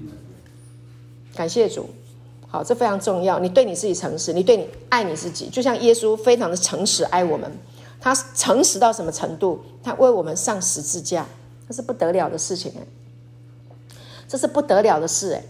[1.36, 1.90] 感谢主。
[2.50, 3.40] 好，这非常重要。
[3.40, 7.52] 你对你自己诚实，你对你爱你自己，就像耶稣非常的诚实爱我们，
[8.00, 9.62] 他诚实到什么程度？
[9.84, 11.26] 他为我们上十字架，
[11.68, 12.82] 这是不得了的事情哎，
[14.28, 15.44] 这是不得了的事哎。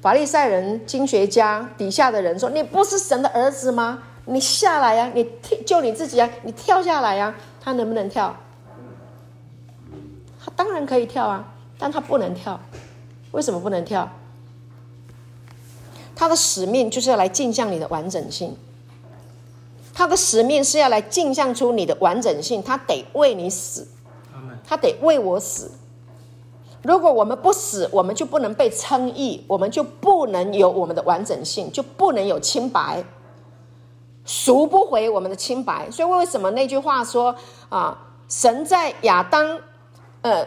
[0.00, 4.02] 法利赛人、经学家底下的人说：“你不是神的儿子吗？
[4.24, 5.28] 你下来呀、你
[5.66, 6.28] 救你自己啊！
[6.42, 8.36] 你跳下来呀、！”他能不能跳？
[10.44, 12.60] 他当然可以跳啊，但他不能跳。
[13.30, 14.10] 为什么不能跳？
[16.22, 18.56] 他的使命就是要来镜像你的完整性。
[19.92, 23.88] 他的使命是要来镜像出你的完整性，他得为你死，
[24.64, 25.72] 他得为我死。
[26.82, 33.02] 如果我们不死，我们就不能被称义，我们就不能有我们的完整性，就不能有清白，
[34.24, 35.90] 赎不回我们的清白。
[35.90, 37.34] 所以为什么那句话说
[37.68, 37.98] 啊，
[38.28, 39.58] 神在亚当，
[40.20, 40.46] 呃，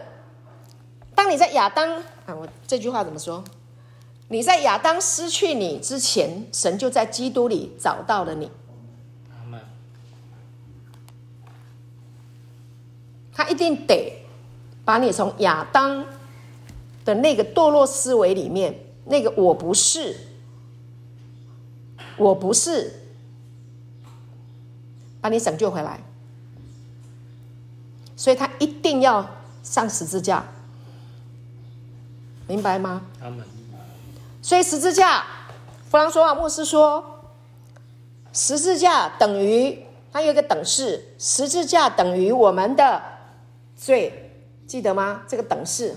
[1.14, 3.44] 当你在亚当啊，我这句话怎么说？
[4.28, 8.50] 你在亚当失去你之前，神就在基督里找到了你。
[13.32, 14.24] 他一定得
[14.84, 16.06] 把你从亚当
[17.04, 18.74] 的那个堕落思维里面，
[19.04, 20.16] 那个我不是，
[22.16, 23.02] 我不是，
[25.20, 26.00] 把你拯救回来。
[28.16, 29.28] 所以他一定要
[29.62, 30.42] 上十字架，
[32.48, 33.02] 明白吗？
[34.46, 35.24] 所以十字架，
[35.90, 37.20] 弗朗索瓦牧师说，
[38.32, 43.02] 十字架等于它有一个等式，十字架等于我们的
[43.76, 44.38] 罪，
[44.68, 45.24] 记得吗？
[45.26, 45.96] 这个等式，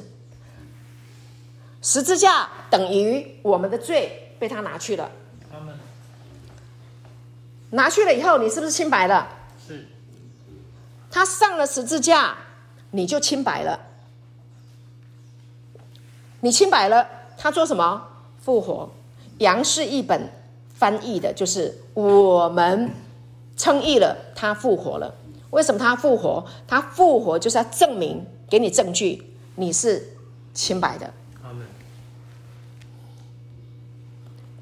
[1.83, 5.11] 十字架等于我们的罪被他拿去了。
[7.69, 9.27] 拿去了以后，你是不是清白了？
[9.67, 9.85] 是。
[11.11, 12.35] 他上了十字架，
[12.89, 13.79] 你就清白了。
[16.39, 18.07] 你清白了，他做什么？
[18.49, 18.89] 复活，
[19.37, 20.27] 杨氏译本
[20.73, 22.89] 翻译的就是我们
[23.55, 25.13] 称义了，他复活了。
[25.51, 26.43] 为什么他复活？
[26.67, 29.23] 他复活就是要证明，给你证据，
[29.53, 30.03] 你是
[30.51, 31.13] 清白的。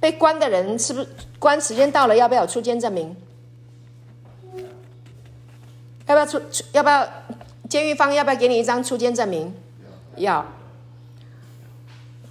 [0.01, 1.07] 被关的人是不是
[1.39, 2.17] 关时间到了？
[2.17, 3.15] 要不要出监证明？
[6.07, 6.41] 要不要出？
[6.73, 7.07] 要不要
[7.69, 9.53] 监狱方要不要给你一张出监证明？
[10.17, 10.45] 要。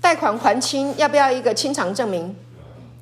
[0.00, 2.34] 贷款还清，要不要一个清偿证明？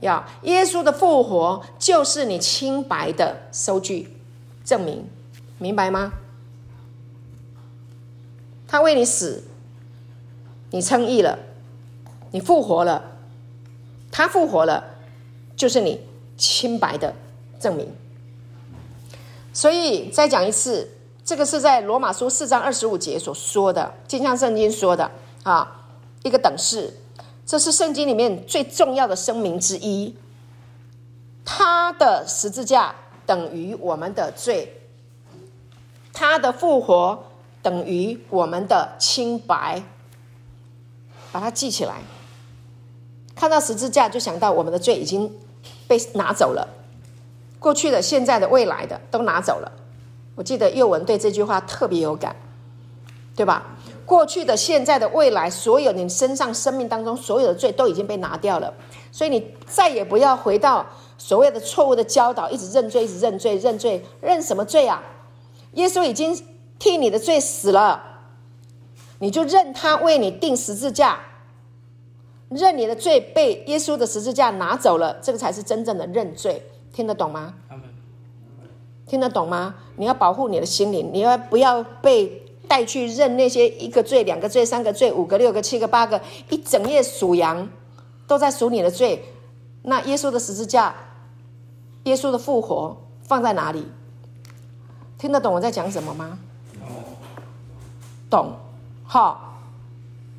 [0.01, 0.25] 要。
[0.43, 4.17] 耶稣的复活就是你清白的收据
[4.65, 5.07] 证明，
[5.59, 6.13] 明白吗？
[8.67, 9.45] 他为你死，
[10.71, 11.39] 你称义了，
[12.33, 13.03] 你复活了，
[14.11, 14.83] 他复活了，
[15.55, 16.01] 就是你
[16.37, 17.15] 清白的
[17.61, 17.89] 证明。
[19.53, 20.91] 所以再讲一次，
[21.25, 25.11] 这个是在罗马书四章二十五节所说的，就像圣经说的
[25.43, 25.83] 啊。
[26.25, 26.93] 一个等式，
[27.47, 30.17] 这是圣经里面最重要的声明之一。
[31.45, 32.93] 他的十字架
[33.25, 34.81] 等于我们的罪，
[36.13, 37.25] 他的复活
[37.63, 39.83] 等于我们的清白。
[41.31, 41.97] 把它记起来。
[43.35, 45.29] 看到十字架就想到我们的罪已经
[45.89, 46.69] 被拿走了，
[47.59, 49.73] 过去的、现在的、未来的都拿走了。
[50.37, 52.37] 我记得幼文对这句话特别有感，
[53.35, 53.74] 对吧？
[54.07, 58.73] 过去的、现在的、未来，所有你身上生命当中所有的罪都已经被拿掉了，
[59.11, 60.85] 所以你再也不要回到
[61.17, 65.03] 所谓的错误的教导，一直认罪，一直认罪，认罪，认什么罪啊？
[65.73, 66.39] 耶稣已经
[66.79, 68.21] 替你的罪死了，
[69.21, 71.19] 你就认他为你定十字架，
[72.51, 77.55] 认你的罪被耶稣的十字架拿走了，这个才是真正的认罪，听得懂吗？
[79.07, 79.75] 听得懂吗？
[79.97, 82.43] 你要保护你的心灵，你要不要被？
[82.69, 87.69] 带去认那些一个罪、两个罪、三个罪、五个、六个、七个、八个，一整夜数羊，
[88.27, 89.25] 都在数你的罪。
[89.83, 90.95] 那耶稣的十字架，
[92.05, 93.87] 耶稣的复活放在哪里？
[95.19, 96.39] 听得懂我在讲什么吗？
[98.31, 98.53] 懂，
[99.05, 99.61] 好，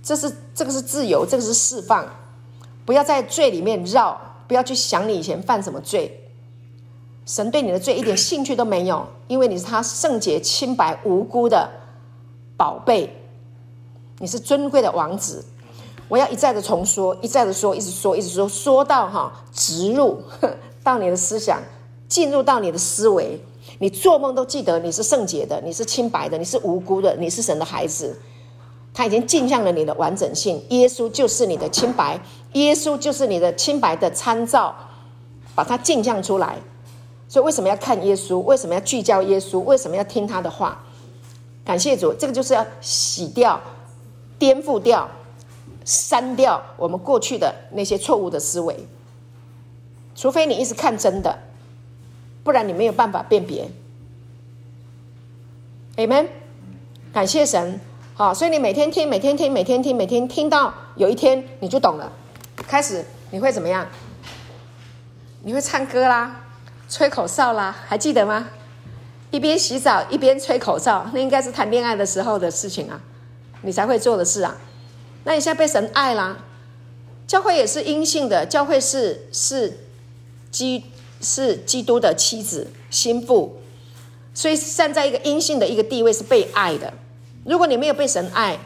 [0.04, 2.06] 这是这个是自由，这个是释放，
[2.86, 6.22] 不要在罪里面绕，不要去想你以前犯什么罪。
[7.26, 11.70] 神对你的罪一点兴趣都没有，因为你是他圣洁、清白、无辜的。
[12.58, 13.10] 宝贝，
[14.20, 15.44] 你是尊贵的王子。
[16.08, 20.22] 我要一再的重说，一再的说，一直说，一直说，说到哈植入
[20.84, 21.60] 到你的思想，
[22.08, 23.42] 进入到你的思维，
[23.80, 28.16] 你做梦都记得你是圣洁的，你是清白的，你是无辜的，你是神的孩子。
[28.94, 32.18] 他已经镜像了你的完整性，耶稣就是你的清白，
[32.54, 34.74] 耶稣就是你的清白的参照，
[35.56, 36.58] 把它镜像出来。
[37.28, 38.38] 所以为什么要看耶稣？
[38.38, 39.60] 为什么要聚焦耶稣？
[39.60, 40.82] 为什么要听他的话？
[41.66, 43.60] 感谢主，这个就是要洗掉、
[44.38, 45.10] 颠覆掉、
[45.84, 48.88] 删掉我们过去的那些错误的思维。
[50.16, 51.40] 除非你一直看真的，
[52.44, 53.68] 不然你没有办法辨别。
[55.98, 56.28] Amen。
[57.12, 57.80] 感谢神，
[58.14, 62.12] 好，所以你每天听，每天听，每天听，每天听到有一天你就懂了，
[62.68, 63.88] 开始你会怎么样？
[65.44, 66.44] 你会唱歌啦，
[66.90, 68.48] 吹口哨啦，还记得吗？
[69.32, 73.02] 一边洗澡一边吹口哨，那应该是谈恋爱的时候的事情啊，
[73.64, 74.56] 你才会做的事啊。
[75.24, 76.38] 那你现在被神爱啦，
[77.28, 79.80] 教会也是阴性的，教会是是
[80.52, 80.86] 基
[81.20, 83.58] 是基督的妻子心腹，
[84.34, 86.94] 所以站在一个阴性的一个地位是被爱的。
[87.44, 88.58] 如果你没有被神爱，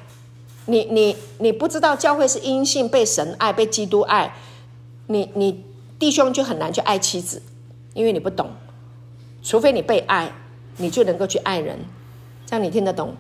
[0.66, 4.36] 你你你不知道教会是阴性被神爱被基督爱，
[5.08, 5.64] 你你
[5.98, 7.42] 弟兄就很难去爱妻子，
[7.94, 8.52] 因为你不懂，
[9.42, 10.32] 除非你被爱，
[10.80, 11.78] 你就能够去爱人，
[12.46, 13.16] 这样你听得懂？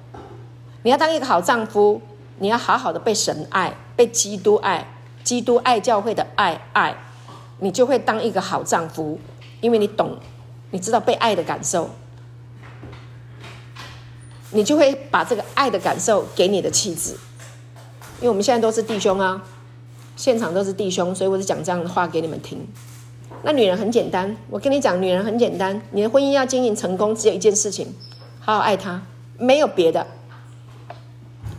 [0.81, 2.01] 你要当一个好丈夫。
[2.41, 4.87] 你要好好的被神爱，被基督爱，
[5.25, 6.95] 基督爱教会的爱爱，
[7.57, 9.19] 你就会当一个好丈夫，
[9.59, 10.17] 因为你懂，
[10.71, 11.89] 你知道被爱的感受，
[14.51, 17.19] 你就会把这个爱的感受给你的妻子。
[18.21, 19.43] 因为我们现在都是弟兄啊，
[20.15, 22.65] 现场都是弟兄，所以我就讲这样的话给你们听。
[23.43, 27.93] 那女人很简单，我跟你讲，女人很简单，你的婚姻要经营成功，只有一件事情，
[28.39, 29.01] 好好爱她，
[29.37, 30.05] 没有别的。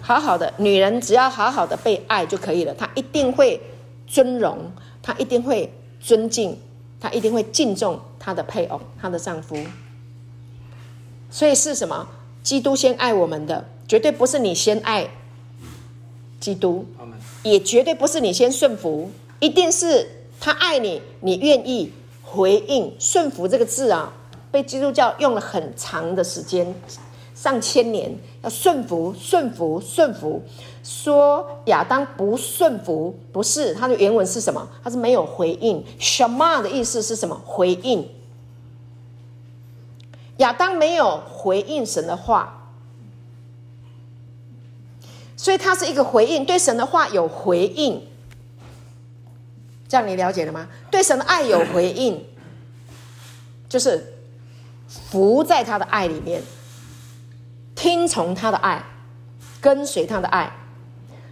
[0.03, 2.75] 好好的女人，只要好好的被爱就可以了。
[2.75, 3.61] 她一定会
[4.07, 4.73] 尊荣，
[5.03, 6.59] 她一定会尊敬，
[7.01, 9.57] 她一定会敬重她的配偶，她的丈夫。
[11.31, 12.09] 所以是什么？
[12.43, 15.09] 基督先爱我们的，绝对不是你先爱
[16.41, 16.87] 基督，
[17.43, 24.13] 也绝对不是你先顺服，一定是他爱你，你愿意回应顺服这个字啊，
[24.51, 26.75] 被基督教用了很长的时间。
[27.35, 30.43] 上千年要顺服，顺服，顺服。
[30.83, 34.69] 说亚当不顺服，不是他的原文是什么？
[34.83, 35.83] 他是没有回应。
[35.99, 37.41] 什么的意思是什么？
[37.45, 38.07] 回应。
[40.39, 42.71] 亚当没有回应神的话，
[45.37, 48.03] 所以他是一个回应，对神的话有回应。
[49.91, 50.69] 这样你了解了吗？
[50.89, 52.25] 对神的爱有回应，
[53.69, 54.15] 就是
[54.89, 56.41] 服在他的爱里面。
[57.75, 58.85] 听从他的爱，
[59.61, 60.53] 跟随他的爱。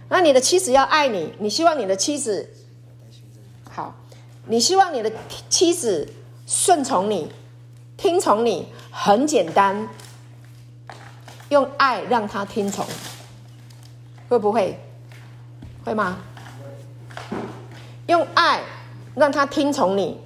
[0.09, 2.49] 那你的妻子要爱你，你希望你的妻子
[3.69, 3.95] 好，
[4.47, 5.09] 你希望你的
[5.47, 6.11] 妻子
[6.47, 7.31] 顺从你、
[7.95, 9.87] 听从你，很简单，
[11.47, 12.85] 用爱让他听从，
[14.27, 14.77] 会不会？
[15.85, 16.17] 会吗？
[18.09, 18.59] 用爱
[19.13, 20.19] 让他听从你。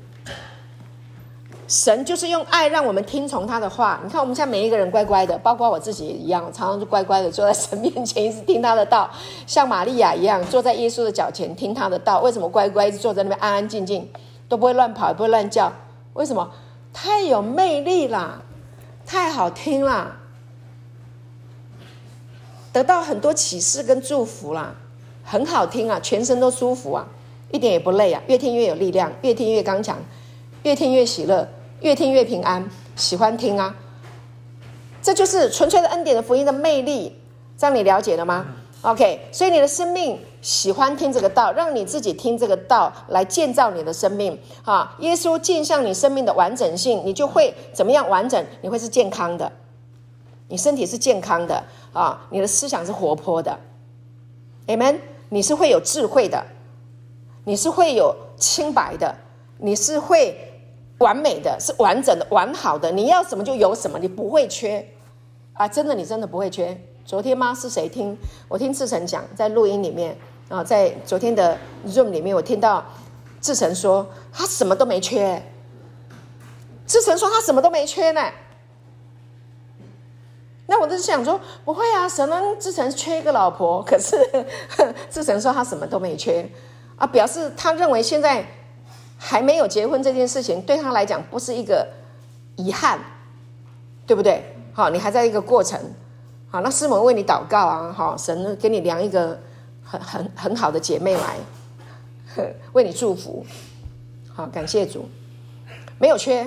[1.68, 4.00] 神就是用爱让我们听从他的话。
[4.04, 9.10] 你看，我们现在每一个人乖乖的，包括我自己一样，常常就乖乖的坐在神面前，一直听他的道，
[9.46, 12.22] 像玛利亚一样坐在耶稣的脚前听他的道。
[12.22, 14.10] 为什么乖乖一直坐在那边安安静静，
[14.48, 15.72] 都不会乱跑，也不会乱叫？
[16.14, 16.50] 为什么？
[16.94, 18.42] 太有魅力啦，
[19.06, 20.18] 太好听啦，
[22.72, 24.76] 得到很多启示跟祝福啦，
[25.24, 27.08] 很好听啊，全身都舒服啊，
[27.54, 29.98] 一点也不累啊，越听越有力量，越听越刚强，
[30.64, 31.48] 越听越喜乐。
[31.82, 33.76] 越听越平安，喜欢听啊！
[35.02, 37.20] 这就是纯粹的恩典的福音的魅力，
[37.58, 38.46] 这样你了解了吗
[38.84, 44.96] ？OK，所以你的生命喜欢听这个道，让你自己听这个道来建造你的生命啊！
[45.00, 48.42] 耶稣进向你生命的完整性，你就会怎么样完整？
[48.62, 49.52] 你会是健康的，
[50.48, 51.62] 你身体是健康的
[51.92, 52.26] 啊！
[52.30, 53.60] 你的思想是活泼的
[54.68, 54.96] ，Amen！
[55.28, 56.46] 你是会有智慧的，
[57.44, 59.16] 你是会有清白的，
[59.58, 60.50] 你是会。
[61.00, 64.88] 完美的是完整的、完好的，你要什么就有什么，你不会缺
[65.52, 65.68] 啊！
[65.68, 66.80] 真的，你真的不会缺。
[67.04, 67.54] 昨天吗？
[67.54, 68.18] 是谁听？
[68.48, 70.16] 我听志成讲，在录音里面
[70.48, 71.58] 啊，在昨天的
[71.88, 72.86] Zoom 里面，我听到
[73.42, 75.44] 志成说他什么都没缺。
[76.88, 78.22] 志成说他什么都没缺呢。
[80.68, 84.16] 那我就想说，不会啊，神让志成缺一个老婆，可是
[85.10, 86.50] 志成说他什么都没缺
[87.04, 88.46] 啊，表示他认为现在。
[89.26, 91.88] 还没有结婚这件事情对他来讲不是一个
[92.58, 93.00] 遗憾，
[94.06, 94.44] 对不对？
[94.74, 95.80] 好，你还在一个过程。
[96.50, 99.40] 好，那师母为你祷告啊，好，神给你量一个
[99.82, 101.38] 很很很好的姐妹来，
[102.74, 103.46] 为你祝福。
[104.34, 105.08] 好，感谢主，
[106.00, 106.46] 没有缺。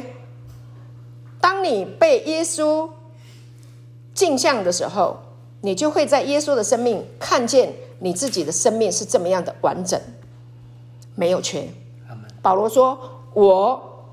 [1.40, 2.90] 当你被耶稣
[4.12, 5.16] 镜像的时候，
[5.62, 9.98] 你就会在耶稣的生命看见你自己的生命是这么样的完整，
[11.16, 11.68] 没有缺。
[12.40, 12.96] 保罗说
[13.34, 14.06] ：“我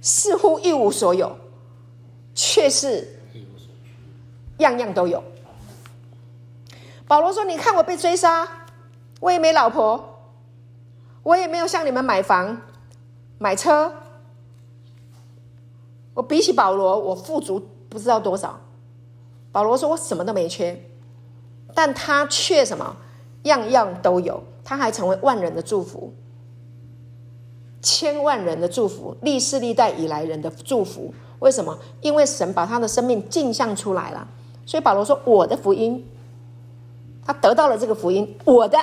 [0.00, 1.36] 似乎一无所有，
[2.34, 3.18] 却是
[4.58, 5.20] 样样都有。”
[7.08, 8.46] 保罗说：“你看我被追杀，
[9.18, 10.20] 我也没老婆，
[11.24, 12.62] 我也没有向你们买房、
[13.38, 13.92] 买车。
[16.14, 18.60] 我比起保罗，我富足不知道多少。
[19.50, 20.80] 保罗说：“我什么都没缺，
[21.74, 22.96] 但他却什么？
[23.44, 24.44] 样样都有。
[24.62, 26.12] 他还成为万人的祝福，
[27.82, 31.12] 千万人的祝福，历世历代以来人的祝福。
[31.40, 31.78] 为什么？
[32.00, 34.28] 因为神把他的生命镜像出来了。
[34.66, 36.06] 所以保罗说：‘我的福音，
[37.24, 38.78] 他得到了这个福音，我的。’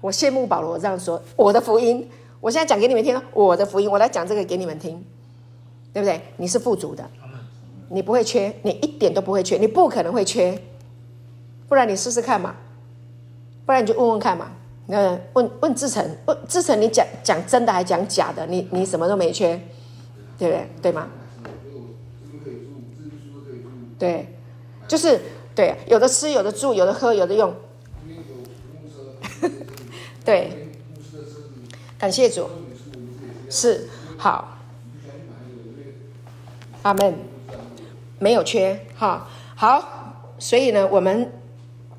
[0.00, 2.08] 我羡慕保罗这样说：‘我的福音，
[2.40, 5.04] 我现在讲给你们听，我的福音，我来讲这个给你们听，
[5.92, 6.20] 对不对？
[6.36, 7.08] 你是富足的。’
[7.88, 10.58] 你不会缺，你一点都不会缺，你不可能会缺，
[11.68, 12.56] 不然你试试看嘛，
[13.64, 14.52] 不然你就问问看嘛。
[14.86, 18.46] 那问问志成，问志成，你讲讲真的还讲假的？
[18.46, 19.60] 你你什么都没缺，
[20.38, 20.68] 对不对？
[20.82, 21.08] 对吗？
[23.98, 24.26] 对，
[24.88, 25.20] 就是
[25.54, 27.54] 对，有的吃，有的住，有的喝，有的用。
[30.24, 30.68] 对，
[31.98, 32.48] 感谢主，
[33.48, 34.58] 是好，
[36.82, 37.14] 阿门。
[38.18, 39.26] 没有缺哈，
[39.56, 41.28] 好，所以呢，我们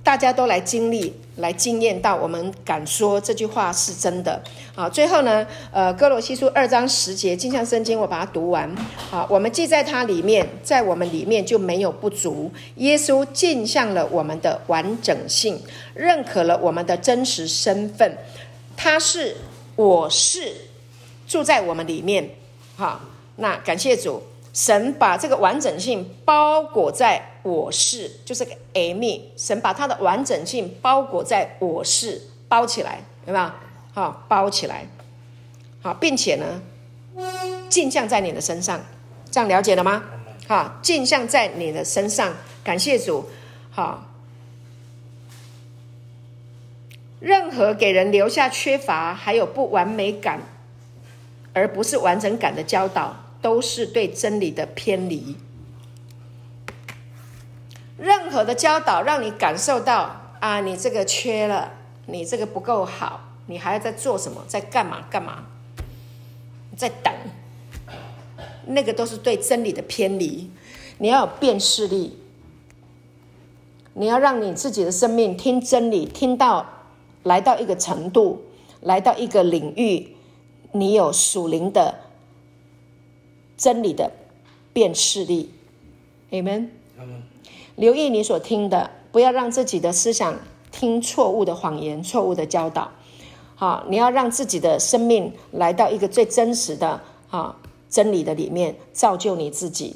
[0.06, 4.42] 大家都来经历、来惊艳到，我们敢说这句话是真的
[4.76, 4.88] 啊。
[4.88, 8.70] 最后呢，呃，哥罗西书二章十节，镜像圣经，我把它读完。
[8.96, 12.52] 好，我们既在它里面，在我们里面就没有不足。
[12.76, 15.60] 耶稣镜像了我们的完整性，
[15.94, 18.18] 认可了我们的真实身份。
[18.78, 19.38] 他是，
[19.76, 20.54] 我是，
[21.28, 22.30] 住在我们里面。
[22.76, 23.02] 好，
[23.38, 24.22] 那感谢主。
[24.54, 29.22] 神把这个完整性包裹在我是，就是个 Amy。
[29.36, 33.56] 神把它的完整性包裹在我是，包起来，对吧？
[33.94, 34.86] 好，包起来，
[35.82, 36.62] 好，并且呢，
[37.68, 38.80] 镜像在你的身上，
[39.32, 40.04] 这样了解了吗？
[40.48, 43.26] 好，镜像在你的身上，感谢主。
[43.72, 44.06] 好，
[47.20, 50.40] 任何给人留下缺乏还有不完美感，
[51.54, 53.16] 而不是完整感的教导。
[53.44, 55.36] 都是对真理的偏离。
[57.98, 61.72] 任何的教导让你感受到啊，你这个缺了，
[62.08, 65.44] 你这个不够好，你还要在做什么，在干嘛干嘛，
[66.76, 67.14] 在等，
[68.66, 70.50] 那个都是对真理的偏离。
[71.00, 72.18] 你要有辨识力，
[73.94, 76.66] 你要让你自己的生命听真理，听到
[77.24, 78.44] 来到一个程度，
[78.82, 80.16] 来到一个领域，
[80.72, 82.03] 你有属灵的。
[83.58, 84.12] 真理的
[84.72, 85.52] 辨识力
[86.32, 86.68] ，Amen。
[87.76, 90.40] 留意你所听的，不要让自己的思想
[90.72, 92.92] 听错误的谎言、错误的教导。
[93.56, 97.56] 好，你要让自己的生命来到一个最真实的啊
[97.90, 99.96] 真理的里面，造就你自己。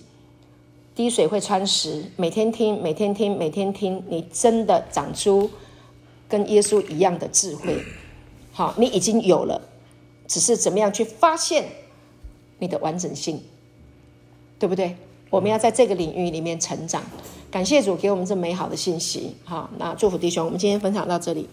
[0.96, 5.50] 滴水会穿石，每天听，每天听，每天听，你真的长出
[6.28, 7.84] 跟耶稣一样的智慧。
[8.52, 9.62] 好，你已经有了，
[10.28, 11.66] 只是怎么样去发现
[12.60, 13.42] 你的完整性。
[14.60, 14.96] 对不对？
[15.30, 17.04] 我们要在这个领域里面成长。
[17.52, 19.36] 感谢主给我们这美好的信息。
[19.44, 21.48] 好，那祝福弟兄，我们今天分享到这里。